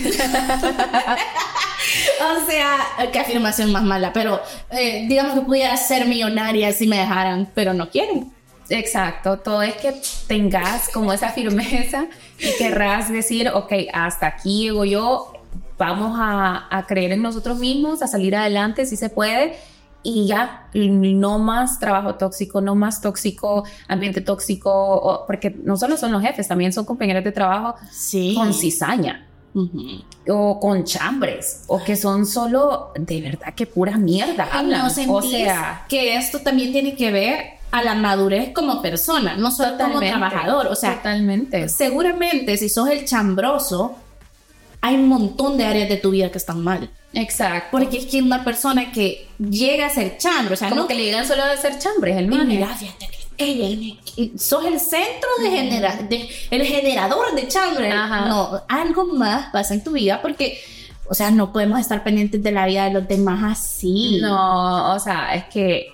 [2.48, 2.78] sea,
[3.12, 7.74] qué afirmación más mala, pero eh, digamos que pudiera ser millonaria si me dejaran, pero
[7.74, 8.33] no quieren.
[8.70, 9.94] Exacto, todo es que
[10.26, 12.07] tengas como esa firmeza
[12.38, 15.35] y querrás decir, ok, hasta aquí llego yo,
[15.76, 19.59] vamos a, a creer en nosotros mismos, a salir adelante si se puede
[20.04, 26.12] y ya, no más trabajo tóxico, no más tóxico, ambiente tóxico, porque no solo son
[26.12, 28.34] los jefes, también son compañeros de trabajo Sí.
[28.36, 30.02] con cizaña Ujú.
[30.28, 34.80] o con chambres o que son solo de verdad que pura mierda hablan.
[34.80, 34.86] ¿No
[35.16, 39.70] o sea, que esto también tiene que ver a la madurez como persona, no solo
[39.78, 40.66] como totalmente, trabajador?
[40.66, 41.68] O sea, totalmente.
[41.68, 43.96] seguramente si sos el chambroso,
[44.86, 46.90] hay un montón de áreas de tu vida que están mal.
[47.14, 47.68] Exacto.
[47.70, 50.94] Porque es que una persona que llega a ser chambro, o sea, Como no que
[50.94, 52.46] le digan solo de ser chambres, el Y man.
[52.46, 53.96] mira, fíjate que ella
[54.36, 57.90] sos el centro de genera de- el generador de chambre.
[57.90, 58.26] Ajá.
[58.28, 60.60] No, algo más pasa en tu vida porque,
[61.08, 64.18] o sea, no podemos estar pendientes de la vida de los demás así.
[64.20, 65.86] No, o sea, es que,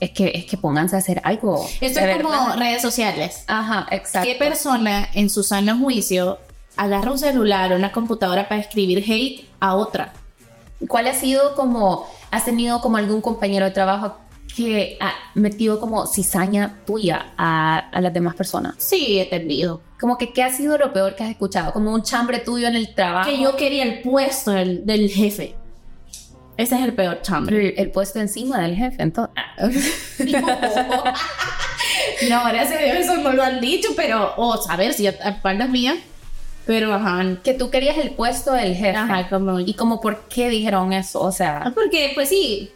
[0.00, 1.64] es que, es que pónganse a hacer algo.
[1.80, 3.44] Esto es como redes sociales.
[3.46, 4.28] Ajá, exacto.
[4.28, 6.38] ¿Qué persona en su sano juicio
[6.82, 10.12] agarra un celular o una computadora para escribir hate a otra?
[10.88, 14.16] ¿Cuál ha sido como, has tenido como algún compañero de trabajo
[14.56, 18.74] que ha metido como cizaña tuya a, a las demás personas?
[18.78, 19.80] Sí, he tenido.
[20.00, 21.72] Como que, ¿qué ha sido lo peor que has escuchado?
[21.72, 23.30] Como un chambre tuyo en el trabajo.
[23.30, 25.54] Que yo quería el puesto del, del jefe.
[26.56, 27.68] Ese es el peor chambre.
[27.68, 29.34] el, el puesto encima del jefe, entonces.
[32.28, 35.68] No, gracias a Dios eso no lo han dicho, pero, o saber si a espaldas
[35.68, 35.96] mías,
[36.66, 38.96] pero ajá, Que tú querías el puesto del jefe.
[38.96, 41.20] ajá, como, Y como, ¿por qué dijeron eso?
[41.20, 42.70] O sea, porque pues sí,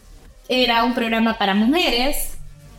[0.49, 2.33] era un programa para mujeres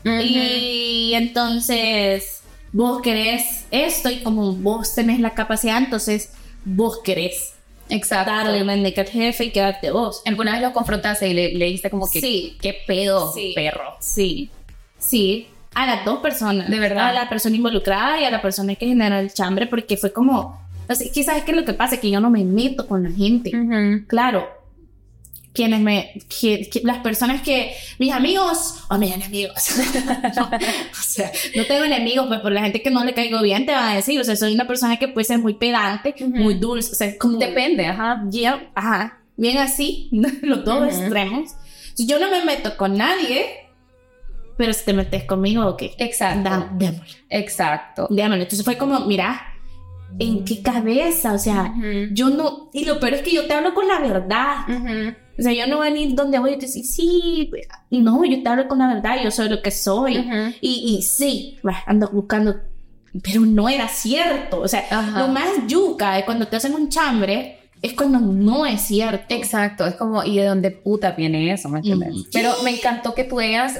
[0.03, 2.41] y entonces
[2.71, 6.31] vos querés esto y como vos tenés la capacidad, entonces
[6.65, 7.53] vos querés
[7.89, 8.31] exacto.
[8.31, 10.21] darle una indica al jefe y quedarte vos.
[10.25, 12.57] ¿Alguna vez lo confrontaste y le, le dijiste como que, Sí.
[12.61, 13.53] qué pedo, Sí.
[13.55, 13.95] perro?
[13.99, 14.49] Sí,
[14.97, 16.69] sí, a las dos personas.
[16.69, 17.07] De verdad.
[17.09, 20.59] A la persona involucrada y a la persona que generó el chambre, porque fue como,
[20.95, 23.11] sea, quizás es que lo que pasa es que yo no me meto con la
[23.11, 23.51] gente.
[24.07, 24.47] Claro,
[25.53, 29.55] quienes me, que- que- las personas que, mis amigos o mis enemigos.
[30.35, 30.43] no,
[30.91, 33.71] o sea, no tengo enemigos, pues por la gente que no le caigo bien te
[33.71, 36.29] van a decir, o sea, soy una persona que puede ser muy pedante, Ujú.
[36.29, 38.23] muy dulce, o sea, es como, Depende, ajá.
[38.75, 40.09] ajá, bien así,
[40.43, 41.01] los dos Ujú.
[41.01, 41.51] extremos.
[41.95, 43.47] Si yo no me meto con nadie,
[44.57, 45.83] pero si te metes conmigo, ok.
[45.97, 46.47] Exacto.
[46.47, 48.07] Da- démosle, Exacto.
[48.11, 48.43] démosle.
[48.43, 49.41] Entonces fue como, mira,
[50.19, 51.33] ¿en qué cabeza?
[51.33, 52.13] O sea, Ujú.
[52.13, 54.57] yo no, y lo peor es que yo te hablo con la verdad.
[54.67, 55.15] Ujú.
[55.39, 57.51] O sea, yo no voy a ir donde voy y te decir, sí,
[57.91, 60.17] no, yo te hablo con la verdad, yo soy lo que soy.
[60.17, 60.55] Ujú.
[60.61, 62.55] Y, y sí, ando buscando,
[63.23, 64.61] pero no era cierto.
[64.61, 64.85] O sea,
[65.17, 69.35] lo más yuca de cuando te hacen un chambre es cuando no es cierto.
[69.35, 71.69] Exacto, es como, ¿y de dónde puta viene eso?
[71.69, 72.15] ¿Me entiendes?
[72.33, 73.79] Pero me encantó que tú hayas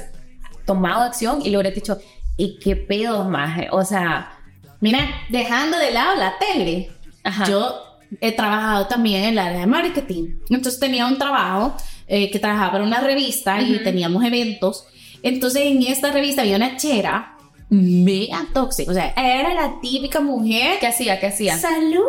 [0.64, 1.98] tomado acción y le hubieras dicho,
[2.36, 3.58] ¿y qué pedo más?
[3.72, 4.37] O sea,
[4.80, 6.90] Mira, dejando de lado la tele,
[7.24, 7.44] ajá.
[7.48, 7.82] yo
[8.20, 10.36] he trabajado también en el área de marketing.
[10.50, 13.84] Entonces tenía un trabajo eh, que trabajaba para una revista y Ujú.
[13.84, 14.86] teníamos eventos.
[15.22, 17.36] Entonces en esta revista había una chera
[17.70, 18.90] mega tóxica.
[18.90, 21.20] O sea, era la típica mujer ¿Qué hacía?
[21.20, 21.58] ¿Qué hacía?
[21.58, 22.04] ¡Salud!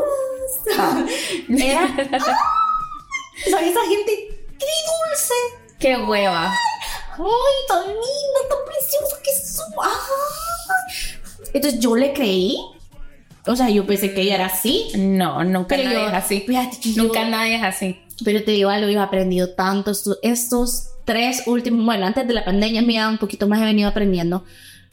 [1.49, 1.81] Era.
[2.13, 2.37] ¡Ah!
[3.49, 5.33] Son esa gente dulce.
[5.79, 6.53] ¡Qué hueva!
[7.17, 9.65] ¡Ay, tan linda, tan preciosa que son!
[9.81, 11.18] ¡Ay!
[11.53, 12.57] Entonces yo le creí.
[13.45, 14.87] O sea, yo pensé que ella era así.
[14.97, 16.45] No, nunca Pero nadie yo- es así.
[16.93, 17.97] yo- Nunca nadie es así.
[18.23, 19.91] Pero te digo algo, yo he aprendido tanto.
[19.91, 23.89] esto- Estos tres últimos, bueno, antes de la pandemia, mira, un poquito más he venido
[23.89, 24.43] aprendiendo.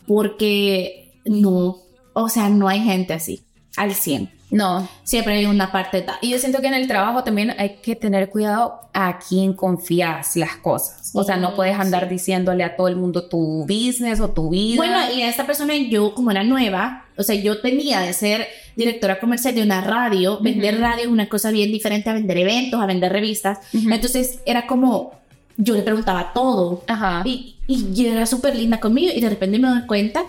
[0.06, 1.78] Porque no,
[2.12, 3.42] o sea, no hay gente así,
[3.76, 4.30] al 100.
[4.50, 4.88] No.
[5.02, 6.04] Siempre hay una parte.
[6.22, 10.36] Y yo siento que en el trabajo también hay que tener cuidado a quién confías
[10.36, 11.10] las cosas.
[11.14, 12.10] O sea, no Mm, puedes andar sí.
[12.10, 14.76] diciéndole a todo el mundo tu business o tu vida.
[14.76, 18.46] Bueno, y a esta persona yo, como era nueva, o sea, yo tenía de ser
[18.76, 20.38] directora comercial de una radio.
[20.40, 23.58] Vender radio es una cosa bien diferente a vender eventos, a vender revistas.
[23.74, 23.90] Ujú.
[23.90, 25.12] Entonces era como,
[25.56, 26.82] yo le preguntaba todo.
[26.86, 27.22] Ajá.
[27.24, 30.22] Y, y era súper linda conmigo y de repente me doy cuenta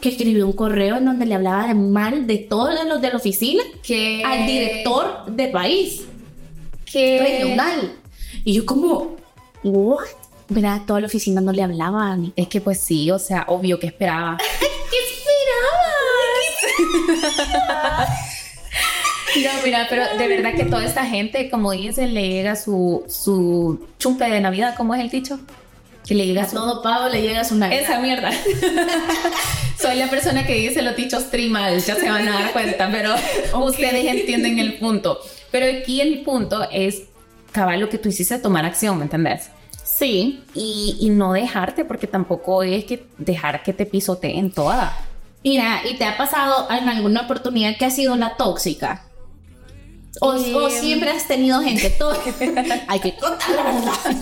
[0.00, 3.16] que escribió un correo en donde le hablaba de mal de todos los de la
[3.16, 3.62] oficina
[4.24, 6.06] al director de país
[6.90, 7.92] que regional.
[8.44, 9.16] Y yo como,
[9.62, 10.06] ¿what?
[10.48, 12.32] Mira, toda la oficina no le hablaban.
[12.34, 14.38] Es que pues sí, o sea, obvio que esperaba.
[14.90, 14.96] ¿Qué
[16.86, 18.16] esperabas?
[19.36, 23.86] No, mira, pero de verdad que toda esta gente, como dicen, le llega su, su
[23.96, 25.38] chumpe de Navidad, ¿cómo es el dicho?
[26.10, 26.56] Que le llega A su...
[26.56, 27.82] todo pavo le llega su Navidad.
[27.82, 28.32] Esa mierda.
[29.80, 33.14] Soy la persona que dice los dichos trimal, ya se van a dar cuenta, pero
[33.64, 35.20] ustedes entienden el punto.
[35.52, 37.02] Pero aquí el punto es,
[37.52, 39.50] cabal, lo que tú hiciste, tomar acción, ¿me entendés?
[39.84, 40.42] Sí.
[40.52, 44.92] Y, y no dejarte, porque tampoco es que dejar que te pisoteen toda.
[45.44, 49.04] Mira, ¿y te ha pasado en alguna oportunidad que has sido la tóxica?
[50.20, 52.64] O, Eh, o siempre has tenido gente tóxica.
[52.88, 54.16] Hay que contar la verdad.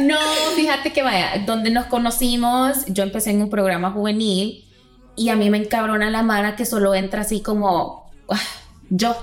[0.00, 0.18] No,
[0.56, 4.64] fíjate que vaya, donde nos conocimos, yo empecé en un programa juvenil
[5.16, 8.40] y a mí me encabrona la mano que solo entra así como "Ah,
[8.90, 9.14] yo.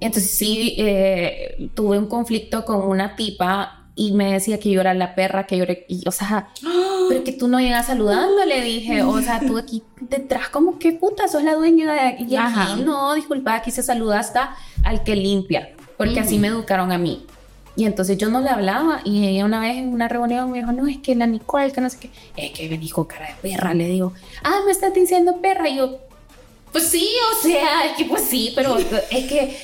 [0.00, 4.94] Entonces sí, eh, tuve un conflicto con una tipa y me decía que yo era
[4.94, 6.48] la perra, que yo era, y, o sea,
[7.10, 10.92] pero que tú no llegas saludando, le dije, o sea, tú aquí detrás como que
[10.92, 15.02] puta, sos la dueña de aquí, y aquí, no, disculpa, aquí se saluda hasta al
[15.02, 17.26] que limpia, porque así me educaron a mí.
[17.76, 20.72] Y entonces yo no le hablaba y ella una vez en una reunión me dijo,
[20.72, 23.50] no, es que la Nicole, que no sé qué, es que me dijo cara de
[23.50, 25.98] perra, le digo, ah, me estás diciendo perra, y yo,
[26.72, 29.56] pues sí, o sea, es que pues sí, pero es que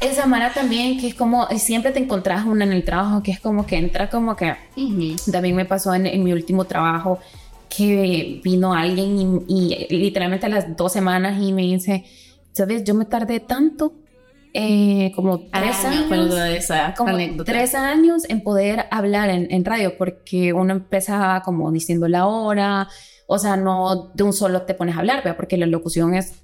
[0.00, 3.40] esa Mara también, que es como, siempre te encontrás una en el trabajo, que es
[3.40, 4.54] como que entra como que,
[5.30, 7.18] también me pasó en, en mi último trabajo,
[7.68, 12.04] que vino alguien y, y literalmente a las dos semanas y me dice,
[12.52, 13.92] sabes, yo me tardé tanto,
[14.52, 17.52] eh, como tres Ah, años de esa como anécdota.
[17.52, 22.88] tres años en poder hablar en, en radio, porque uno empezaba como diciendo la hora,
[23.26, 25.36] o sea, no de un solo te pones a hablar, ¿verdad?
[25.36, 26.34] porque la locución es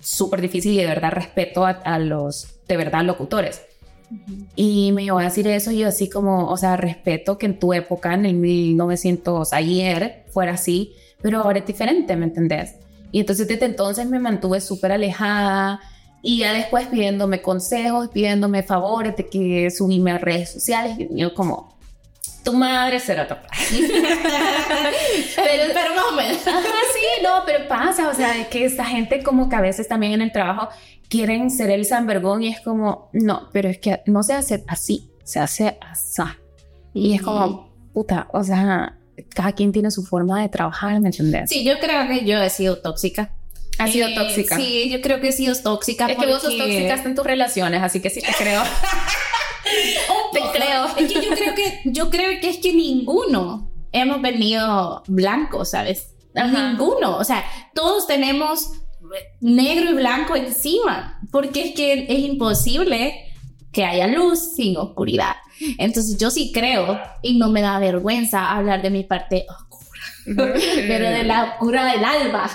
[0.00, 3.62] súper difícil y de verdad respeto a, a los, de verdad, locutores.
[4.56, 7.58] Y me iba a decir eso y yo así como, o sea, respeto que en
[7.58, 12.74] tu época, en el 1900, ayer, fuera así, pero ahora es diferente, ¿me entendés?
[13.10, 15.80] Y entonces desde entonces me mantuve súper alejada
[16.22, 20.96] y ya después pidiéndome consejos, pidiéndome favores de que subíme a redes sociales.
[20.98, 21.76] Y yo como,
[22.44, 23.34] tu madre será tu
[25.36, 26.46] pero, pero más o menos.
[26.46, 29.88] Ajá, sí, no, pero pasa, o sea, es que esta gente como que a veces
[29.88, 30.68] también en el trabajo
[31.08, 34.64] quieren ser el San Vergón y es como, no, pero es que no se hace
[34.68, 36.22] así, se hace así.
[36.94, 38.98] Y es como, puta, o sea,
[39.34, 41.50] cada quien tiene su forma de trabajar, ¿me entiendes?
[41.50, 43.34] Sí, yo creo que yo he sido tóxica.
[43.78, 44.56] Has sido Eh, tóxica.
[44.56, 46.06] Sí, yo creo que he sido tóxica.
[46.06, 48.62] Es que vos sos porque- tóxica hasta en tus relaciones, así que sí te creo.
[50.08, 50.86] Un Te creo.
[50.96, 56.14] Es que yo creo que, yo creo que es que ninguno hemos venido blancos, ¿sabes?
[56.34, 56.70] Ajá.
[56.70, 57.16] Ninguno.
[57.16, 58.70] O sea, todos tenemos
[59.40, 61.20] negro y blanco encima.
[61.30, 63.14] Porque es que es imposible
[63.72, 65.36] que haya luz sin oscuridad.
[65.78, 69.71] Entonces yo sí creo y no me da vergüenza hablar de mi parte oscura.
[70.24, 72.48] Pero de la oscura del alba.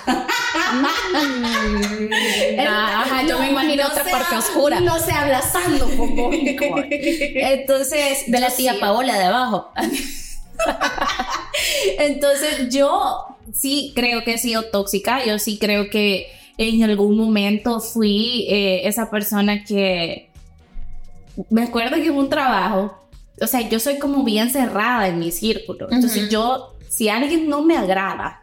[2.66, 4.80] Ajá, yo me imagino No otra se parte oscura.
[4.80, 6.88] No se abrazando con vos, Nicole.
[7.52, 9.70] Entonces, De la tía sí- Paola de abajo.
[11.98, 15.24] Entonces, yo sí creo que he sido tóxica.
[15.24, 20.30] Yo sí creo que en algún momento fui eh, esa persona que.
[21.50, 22.94] Me acuerdo que en un trabajo.
[23.40, 25.86] O sea, yo soy como bien cerrada en mi círculo.
[25.92, 28.40] Entonces, yo, si alguien no me agrada,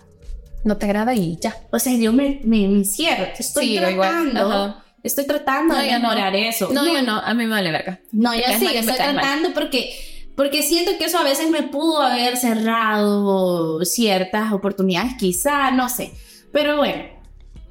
[0.63, 1.55] No te agrada y ya.
[1.71, 3.25] o sea, yo me, me, me cierro.
[3.37, 4.31] Estoy Sí, yo igual.
[4.31, 4.81] tratando.
[5.03, 6.09] Estoy tratando No, de yo no.
[6.09, 6.69] mejorar eso.
[6.71, 7.99] No, yo no, a mí me vale verga.
[8.11, 9.15] No, yo sí, mal y me estoy mal.
[9.15, 9.93] tratando porque,
[10.35, 16.11] porque siento que eso a veces me pudo haber cerrado ciertas oportunidades, quizá, no sé.
[16.51, 17.03] Pero bueno,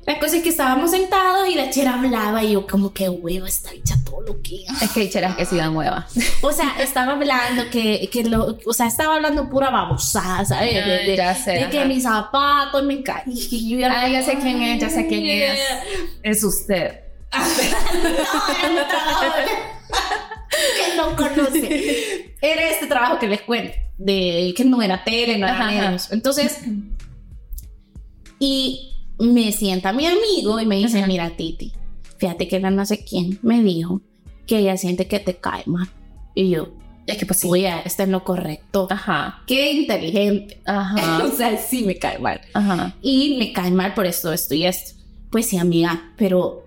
[0.07, 3.47] la cosa es que estábamos sentados y la chera hablaba y yo como que huevo,
[3.47, 4.65] esta bicha todo lo que...
[4.83, 6.07] Es que dicheras que sí dan hueva.
[6.43, 8.59] O sea, estaba hablando que, que lo...
[8.67, 10.75] O sea, estaba hablando pura babosada, ¿sabes?
[10.75, 11.53] De, de- ya sé.
[11.53, 13.69] de que mis zapatos me caí.
[13.79, 15.59] yo Ah, ya sé quién es, ya sé quién es.
[16.23, 17.01] Es usted.
[20.55, 22.35] No, que no conoce.
[22.41, 25.97] Era este trabajo que les cuento, de que no era tele, no era.
[26.11, 26.61] Entonces,
[28.39, 31.73] y me sienta mi amigo y me dice, mira Titi,
[32.19, 34.01] fíjate que la no sé quién me dijo
[34.47, 35.89] que ella siente que te cae mal.
[36.35, 36.69] Y yo,
[37.07, 37.49] Es que pues sí.
[37.49, 38.89] oye, está en lo correcto.
[38.91, 39.43] Ajá.
[39.47, 40.61] Qué inteligente.
[40.67, 41.25] Ajá.
[41.25, 42.41] o sea, sí me cae mal.
[42.53, 42.95] Ajá.
[43.03, 45.01] Y me cae mal por esto, esto y esto.
[45.31, 46.65] Pues sí, amiga, pero,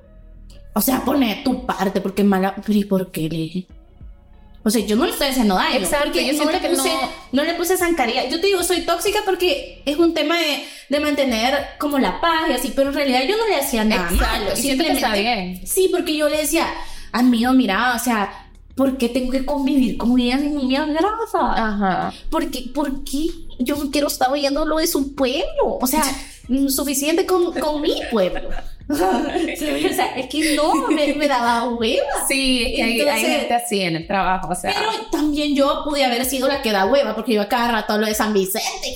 [0.73, 2.55] o sea, pone tu parte, porque es mala.
[2.67, 3.67] ¿y por qué le dije?
[4.67, 5.77] O sea, yo no le estoy haciendo daño.
[5.77, 8.27] Exacto, porque yo siento le que puse, no- no le puse zancadilla.
[8.27, 12.49] Yo te digo, soy tóxica porque es un tema de, de mantener como la paz
[12.49, 14.51] y así, pero en realidad yo no le hacía nada Exacto, malo.
[14.57, 15.65] y siento que está bien.
[15.65, 16.67] Sí, porque yo le decía,
[17.13, 20.97] amigo, mira, o sea, ¿por qué tengo que convivir con ella sin mi grasa?
[21.53, 22.13] Ajá.
[22.29, 23.27] ¿Por qué, ¿Por qué
[23.59, 25.77] yo no quiero estar oyendo lo de su pueblo?
[25.79, 26.03] O sea,
[26.69, 28.49] suficiente con, con mi pueblo.
[28.89, 32.05] o sea, es que no, me, me daba hueva.
[32.27, 34.73] Sí, es que hay, hay Entonces- gente así en el trabajo, o sea.
[34.73, 37.93] Pero también yo pude haber sido la que da hueva, porque yo a cada rato
[37.93, 38.93] hablo de San Vicente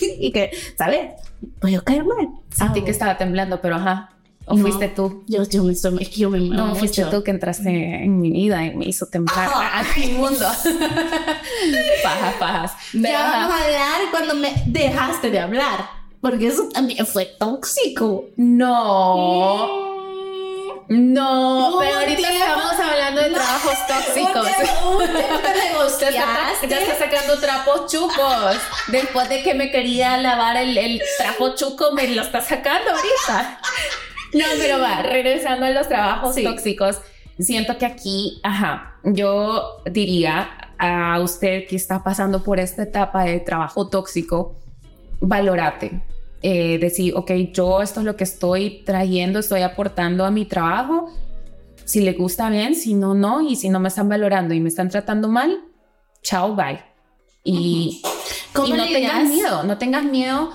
[0.20, 1.12] y que, ¿sabes?
[1.60, 2.28] Pues yo caer mal.
[2.54, 4.10] sentí Ah, que estaba temblando, pero ajá.
[4.48, 4.62] ¿O No.
[4.62, 5.24] fuiste tú?
[5.26, 7.16] Yo, yo me estoy, es que yo me No, fuiste mucho.
[7.16, 9.80] tú que entraste en mi vida y me hizo temblar Ah.
[9.80, 10.46] a mi mundo.
[12.02, 12.72] pajas, pajas.
[12.92, 15.88] Ya vamos a hablar cuando me dejaste de hablar,
[16.26, 18.24] porque eso también fue tóxico.
[18.36, 19.94] No.
[20.88, 24.48] No, pero ahorita estamos hablando de trabajos tóxicos.
[26.00, 26.10] Ya
[26.52, 28.56] está, ya está sacando trapos chucos.
[28.88, 33.60] Después de que me quería lavar el, el trapo chuco, me lo está sacando ahorita.
[34.34, 36.42] No, pero va, regresando a los trabajos Sí.
[36.42, 36.96] tóxicos,
[37.38, 43.38] siento que aquí, ajá, yo diría a usted que está pasando por esta etapa de
[43.38, 44.56] trabajo tóxico,
[45.20, 46.02] valórate.
[46.42, 51.10] Eh, decir, ok, yo esto es lo que estoy trayendo, estoy aportando a mi trabajo.
[51.84, 53.40] Si le gusta bien, si no, no.
[53.40, 55.64] Y si no me están valorando y me están tratando mal,
[56.22, 56.80] chao, bye.
[57.44, 58.02] Y,
[58.52, 60.50] ¿Cómo y no tengas miedo, no tengas miedo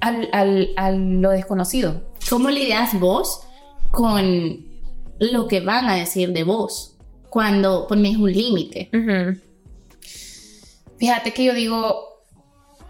[0.00, 2.02] al, al, a lo desconocido.
[2.28, 3.40] ¿Cómo lidias vos
[3.90, 4.64] con
[5.18, 6.96] lo que van a decir de vos
[7.30, 8.90] cuando pones un límite?
[10.98, 12.13] Fíjate que yo digo,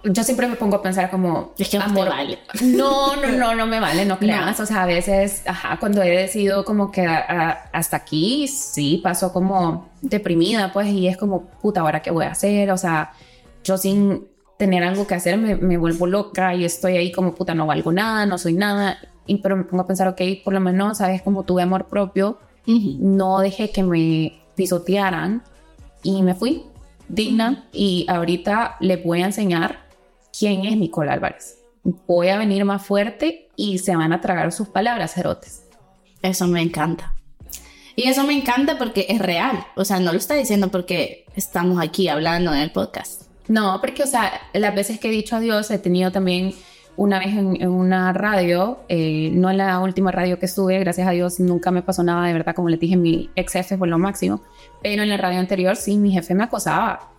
[0.04, 2.38] yo siempre me pongo a pensar como, Es que amor, vale.
[2.62, 4.58] No, no, no, no me vale, no creas.
[4.58, 4.64] No.
[4.64, 9.00] O sea, a veces, ajá, cuando he decidido como que a- a- hasta aquí, sí,
[9.02, 12.70] paso como deprimida, pues, y es como, puta, ¿ahora qué voy a hacer?
[12.70, 13.12] O sea,
[13.64, 14.26] yo sin
[14.58, 17.90] tener algo que hacer me, me vuelvo loca y estoy ahí como, puta, no valgo
[17.92, 18.98] nada, no soy nada.
[19.26, 21.22] Y, pero me pongo a pensar, ok, por lo menos, ¿sabes?
[21.22, 22.96] Como tuve amor propio, Ujú.
[23.00, 25.42] no dejé que me pisotearan
[26.02, 26.64] y me fui
[27.08, 29.83] digna y ahorita les voy a enseñar
[30.36, 31.58] quién es Nicole Álvarez.
[31.82, 35.64] Voy a venir más fuerte y se van a tragar sus palabras, cerotes.
[36.22, 37.14] Eso me encanta.
[37.96, 39.64] Y eso me encanta porque es real.
[39.76, 43.22] O sea, no lo está diciendo porque estamos aquí hablando en el podcast.
[43.46, 46.54] No, porque, o sea, las veces que he dicho adiós, he tenido también
[46.96, 51.06] una vez en, en una radio, eh, no en la última radio que estuve, gracias
[51.06, 53.88] a Dios nunca me pasó nada, de verdad, como les dije, mi ex jefe fue
[53.88, 54.42] lo máximo,
[54.82, 57.13] pero en la radio anterior sí, mi jefe me acosaba.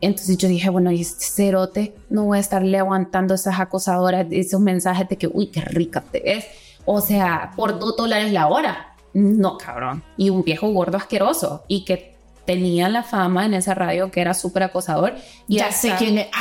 [0.00, 4.60] Entonces yo dije, bueno, y este cerote, no voy a estarle aguantando esas acosadoras, esos
[4.60, 6.44] mensajes de que, uy, qué rica te ves.
[6.84, 8.94] O sea, por dos dólares la hora.
[9.14, 10.02] No, cabrón.
[10.16, 11.64] Y un viejo gordo asqueroso.
[11.68, 15.14] Y que tenía la fama en esa radio que era súper acosador.
[15.48, 16.26] Y ya hasta- sé quién es.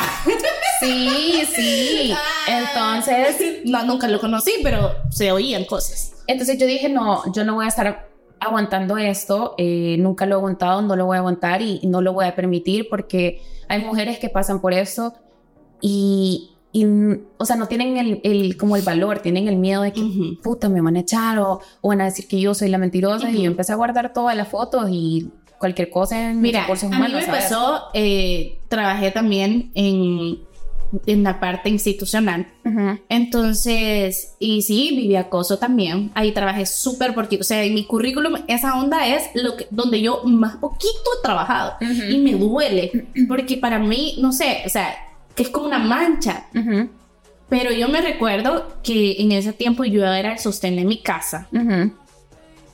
[0.82, 2.13] Sí, sí.
[2.48, 6.12] Entonces, no, nunca lo conocí, pero se oían cosas.
[6.28, 8.10] entonces yo dije, no, yo no voy a estar
[8.44, 12.02] aguantando esto, eh, nunca lo he aguantado, no lo voy a aguantar y, y no
[12.02, 15.14] lo voy a permitir porque hay mujeres que pasan por eso
[15.82, 16.86] y, y,
[17.38, 20.42] o sea, no tienen el, el- como el valor, tienen el miedo de que, Ujú.
[20.42, 23.30] puta, me van a echar o, o van a decir que yo soy la mentirosa
[23.30, 23.44] y Ujú.
[23.44, 25.30] yo empecé a guardar todas las fotos y
[25.60, 27.22] cualquier cosa en Mira, recursos a mí humanos.
[27.22, 27.44] me ¿sabes?
[27.44, 30.40] pasó, eh, trabajé también en,
[31.06, 32.48] en la parte institucional.
[32.66, 33.00] Ujú.
[33.10, 36.12] Entonces, y sí, viví acoso también.
[36.14, 37.42] Ahí trabajé súper poquito.
[37.42, 41.24] O sea, en mi currículum, esa onda es lo que, donde yo más poquito he
[41.24, 41.74] trabajado.
[41.82, 42.04] Ujú.
[42.10, 43.08] Y me duele.
[43.28, 44.96] Porque para mí, no sé, o sea,
[45.36, 46.48] que es como una mancha.
[46.56, 46.90] Ujú.
[47.50, 51.48] Pero yo me recuerdo que en ese tiempo yo era el sostén de mi casa.
[51.52, 51.94] En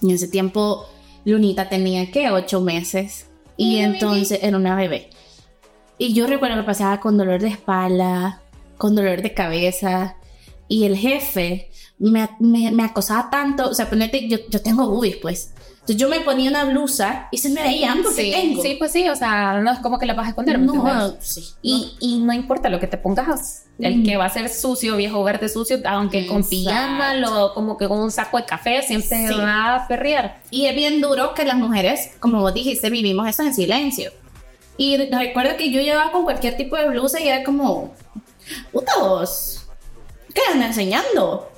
[0.09, 0.85] ese tiempo,
[1.25, 3.25] Lunita tenía que ocho meses.
[3.57, 5.09] Y entonces era una bebé.
[5.99, 8.41] Y yo recuerdo que pasaba con dolor de espalda,
[8.77, 10.15] con dolor de cabeza.
[10.67, 13.69] Y el jefe me, me, me acosaba tanto.
[13.69, 15.53] O sea, ponete, yo, yo tengo boobies, pues.
[15.81, 18.61] Entonces yo me ponía una blusa y se me veían porque Sí, tengo.
[18.61, 20.59] sí, pues sí, o sea, no es como que la vas a esconder.
[20.59, 21.43] ¿me no, sí.
[21.63, 24.03] Y, y no importa lo que te pongas, el Mm.
[24.03, 26.49] que va a ser sucio, viejo, verde sucio, aunque con Exacto.
[26.51, 29.33] pijama o como que con un saco de café, siempre Sí.
[29.33, 30.41] va a perrear.
[30.51, 34.11] Y es bien duro que las mujeres, como vos dijiste, vivimos eso en silencio.
[34.79, 37.93] Y recuerdo que yo llevaba con cualquier tipo de blusa y era como,
[38.71, 39.65] puta vos,
[40.33, 41.51] ¿qué andan enseñando?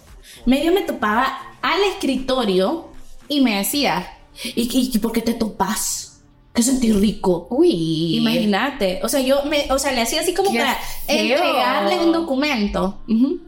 [0.47, 2.89] Medio me topaba al escritorio
[3.27, 6.23] y me decía, ¿y, y, por qué te topas?
[6.51, 7.45] ¿Qué sentí rico?
[7.51, 10.73] Uy, Imagínate, o sea, yo me, o sea, le hacía así como para
[11.05, 11.37] feo.
[11.37, 13.03] entregarle un documento.
[13.07, 13.39] Ujú.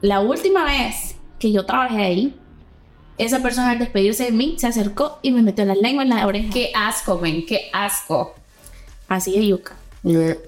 [0.00, 2.34] La última vez que yo trabajé ahí,
[3.18, 6.26] esa persona al despedirse de mí se acercó y me metió la lengua en la
[6.26, 6.50] oreja.
[6.52, 8.34] Qué asco, men, qué asco.
[9.08, 9.76] Así de yuca.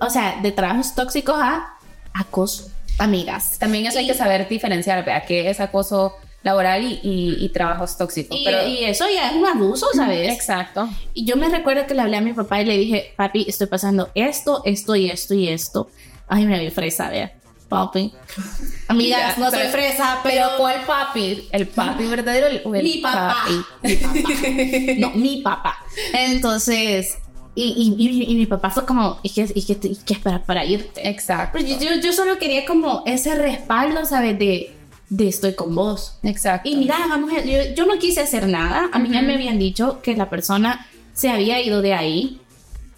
[0.01, 1.75] O sea, de trabajos tóxicos a
[2.15, 3.59] acoso, amigas.
[3.59, 7.97] También eso hay que saber diferenciar, vea, qué es acoso laboral y, y- y trabajos
[7.99, 8.37] tóxicos.
[8.39, 10.33] Y, pero, y eso ya es un abuso, ¿sabes?
[10.33, 10.89] Exacto.
[11.13, 13.67] Y yo me recuerdo que le hablé a mi papá y le dije, papi, estoy
[13.67, 15.91] pasando esto, esto y esto y esto.
[16.29, 17.33] Ay, me vi fresa, vea.
[17.69, 18.15] Papi.
[18.89, 20.47] Amigas, Ya, no pero- soy fresa, pero...
[20.47, 21.49] Pero ¿cuál papi?
[21.53, 23.37] ¿El papi verdadero el mi papá.
[23.45, 23.65] papi?
[23.83, 24.95] Mi papá.
[24.99, 25.79] No, mi papá.
[26.15, 27.19] Entonces,
[27.65, 30.65] y, y, y- mi papá fue como, ¿y qué, y qué, y qué esperas para
[30.65, 31.09] irte?
[31.09, 31.59] Exacto.
[31.59, 34.39] Pero yo, yo, solo quería como ese respaldo, ¿sabes?
[34.39, 34.73] De,
[35.09, 36.19] de estoy con vos.
[36.23, 36.69] Exacto.
[36.69, 38.89] Y mira, vamos, a- yo, yo no quise hacer nada.
[38.93, 39.27] A mí ya Ujú.
[39.27, 42.41] me habían dicho que la persona se había ido de ahí,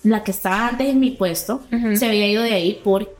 [0.03, 1.97] la que estaba antes en mi puesto, Ujú.
[1.97, 3.15] se había ido de ahí por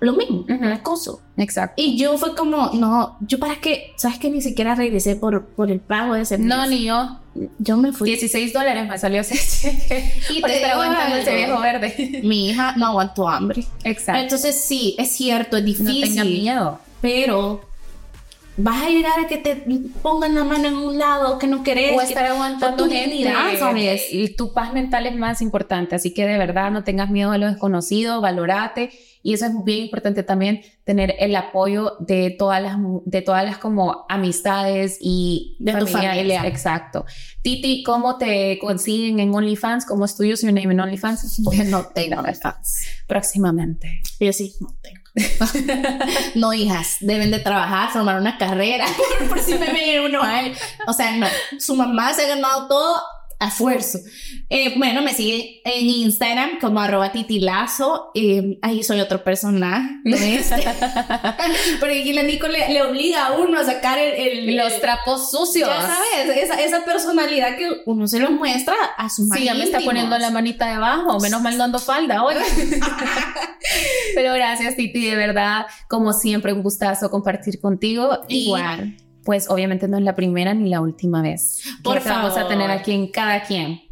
[0.00, 0.58] lo mismo, Ujú.
[0.58, 1.20] por acoso.
[1.36, 1.80] Exacto.
[1.82, 5.70] Y yo fue como, no, yo para qué, sabes que ni siquiera regresé por, por
[5.70, 6.70] el pago de ese No, mes.
[6.70, 7.18] ni yo.
[7.58, 8.10] Yo me fui.
[8.10, 9.34] 16 dólares me salió ese
[9.70, 10.12] cheque.
[10.30, 12.20] Y por te estar aguantando ese viejo verde.
[12.24, 13.64] Mi hija no aguantó hambre.
[13.82, 14.20] Exacto.
[14.20, 16.02] Entonces sí, es cierto, es no difícil.
[16.10, 16.80] tengan miedo.
[17.00, 17.60] pero
[18.56, 19.56] vas a llegar a que te
[20.00, 21.96] pongan la mano en un lado que no querés.
[21.96, 23.24] O estar aguantando tu gente.
[23.58, 24.02] ¿sabes?
[24.12, 25.96] Y tu paz mental es más importante.
[25.96, 28.92] Así que de verdad no tengas miedo a lo desconocido, valorate.
[29.26, 33.56] Y eso es bien importante también, tener el apoyo de todas las, de todas las
[33.56, 36.46] como amistades y De tu familia.
[36.46, 37.06] Exacto.
[37.40, 39.86] Titi, ¿cómo te consiguen en OnlyFans?
[39.86, 41.38] ¿Cómo es tuyo username en OnlyFans?
[41.68, 42.86] no tengo fans.
[43.06, 44.02] Próximamente.
[44.20, 45.04] Yo sí, no tengo.
[46.34, 48.84] no, hijas, deben de trabajar, formar una carrera.
[49.18, 50.52] por, por si me viene uno a él.
[50.86, 51.26] O sea, no.
[51.58, 53.00] Su mamá se ha ganado todo
[53.44, 53.98] a esfuerzo.
[54.48, 58.10] Eh, bueno, me sigue en Instagram como arroba titilazo.
[58.14, 59.88] eh, ahí soy otro personaje.
[61.80, 65.30] Porque aquí la Nico le, le obliga a uno a sacar el, el- Los trapos
[65.30, 65.68] sucios.
[65.68, 69.64] Ya sabes, esa, esa personalidad que uno se lo muestra a su Sí, ya me
[69.64, 71.18] está poniendo la manita debajo.
[71.20, 72.34] Menos mal no ando falda hoy.
[74.14, 78.20] Pero gracias, Titi, de verdad, como siempre, un gustazo compartir contigo.
[78.28, 78.96] Igual.
[79.24, 81.60] Pues obviamente no es la primera ni la última vez.
[81.82, 82.48] Por te vamos a favor.
[82.48, 83.82] tener aquí en cada quien.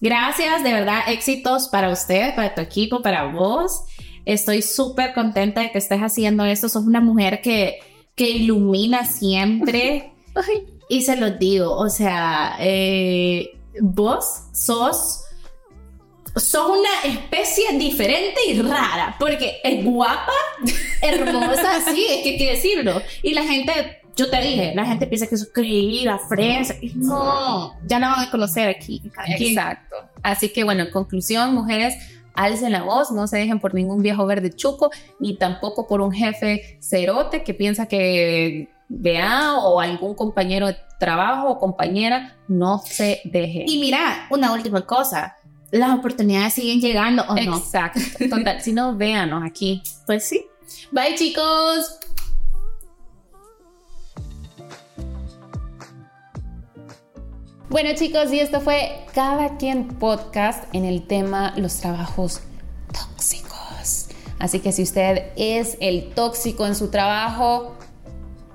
[0.00, 3.84] Gracias, de verdad, éxitos para usted, para tu equipo, para vos.
[4.24, 6.68] Estoy súper contenta de que estés haciendo esto.
[6.68, 7.78] Sos una mujer que,
[8.14, 10.12] que ilumina siempre.
[10.88, 15.20] y se los digo, o sea, eh, vos sos,
[16.34, 20.32] sos una especie diferente y rara, porque es guapa,
[21.02, 23.00] hermosa, sí, es que hay que decirlo.
[23.22, 26.74] Y la gente, yo te dije, la gente piensa que sos creída, fresa.
[26.94, 29.02] No, ya la van a conocer aquí.
[29.16, 29.48] aquí.
[29.48, 29.96] Exacto.
[30.22, 31.94] Así que bueno, en conclusión, mujeres,
[32.34, 36.12] alcen la voz, no se dejen por ningún viejo verde chuco, ni tampoco por un
[36.12, 43.22] jefe cerote que piensa que vea o algún compañero de trabajo o compañera, no se
[43.24, 43.64] deje.
[43.66, 45.36] Y mira, una última cosa.
[45.70, 47.56] Las oportunidades siguen llegando o no.
[47.56, 48.60] Exacto, total.
[48.60, 49.82] si no, véanos aquí.
[50.04, 50.44] Pues sí.
[50.90, 52.00] Bye, chicos.
[57.70, 62.40] Bueno, chicos, y esto fue Cada quien podcast en el tema los trabajos
[62.92, 64.08] tóxicos.
[64.40, 67.76] Así que si usted es el tóxico en su trabajo,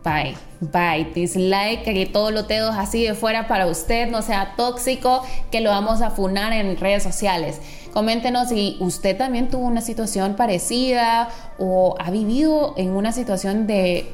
[0.04, 5.24] bye, bye, dislike, que todos los dedos así de fuera para usted, no sea tóxico,
[5.50, 7.62] que lo vamos a funar en redes sociales.
[7.94, 14.12] Coméntenos si usted también tuvo una situación parecida o ha vivido en una situación de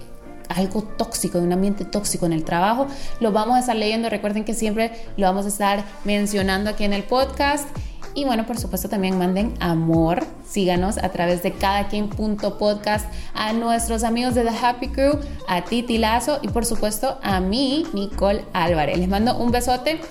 [0.52, 2.88] algo tóxico, de un ambiente tóxico en el trabajo.
[3.20, 4.10] Lo vamos a estar leyendo.
[4.10, 7.68] Recuerden que siempre lo vamos a estar mencionando aquí en el podcast.
[8.14, 10.26] Y bueno, por supuesto también manden amor.
[10.46, 15.18] Síganos a través de cada quien punto podcast a nuestros amigos de The Happy Crew,
[15.48, 18.98] a Titi Lazo y por supuesto a mí, Nicole Álvarez.
[18.98, 20.02] Les mando un besote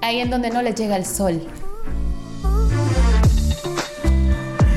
[0.00, 1.42] ahí en donde no les llega el sol.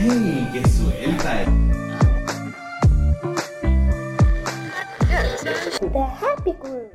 [0.01, 1.62] ¡Ay, qué suelta!
[5.89, 6.92] the happy group.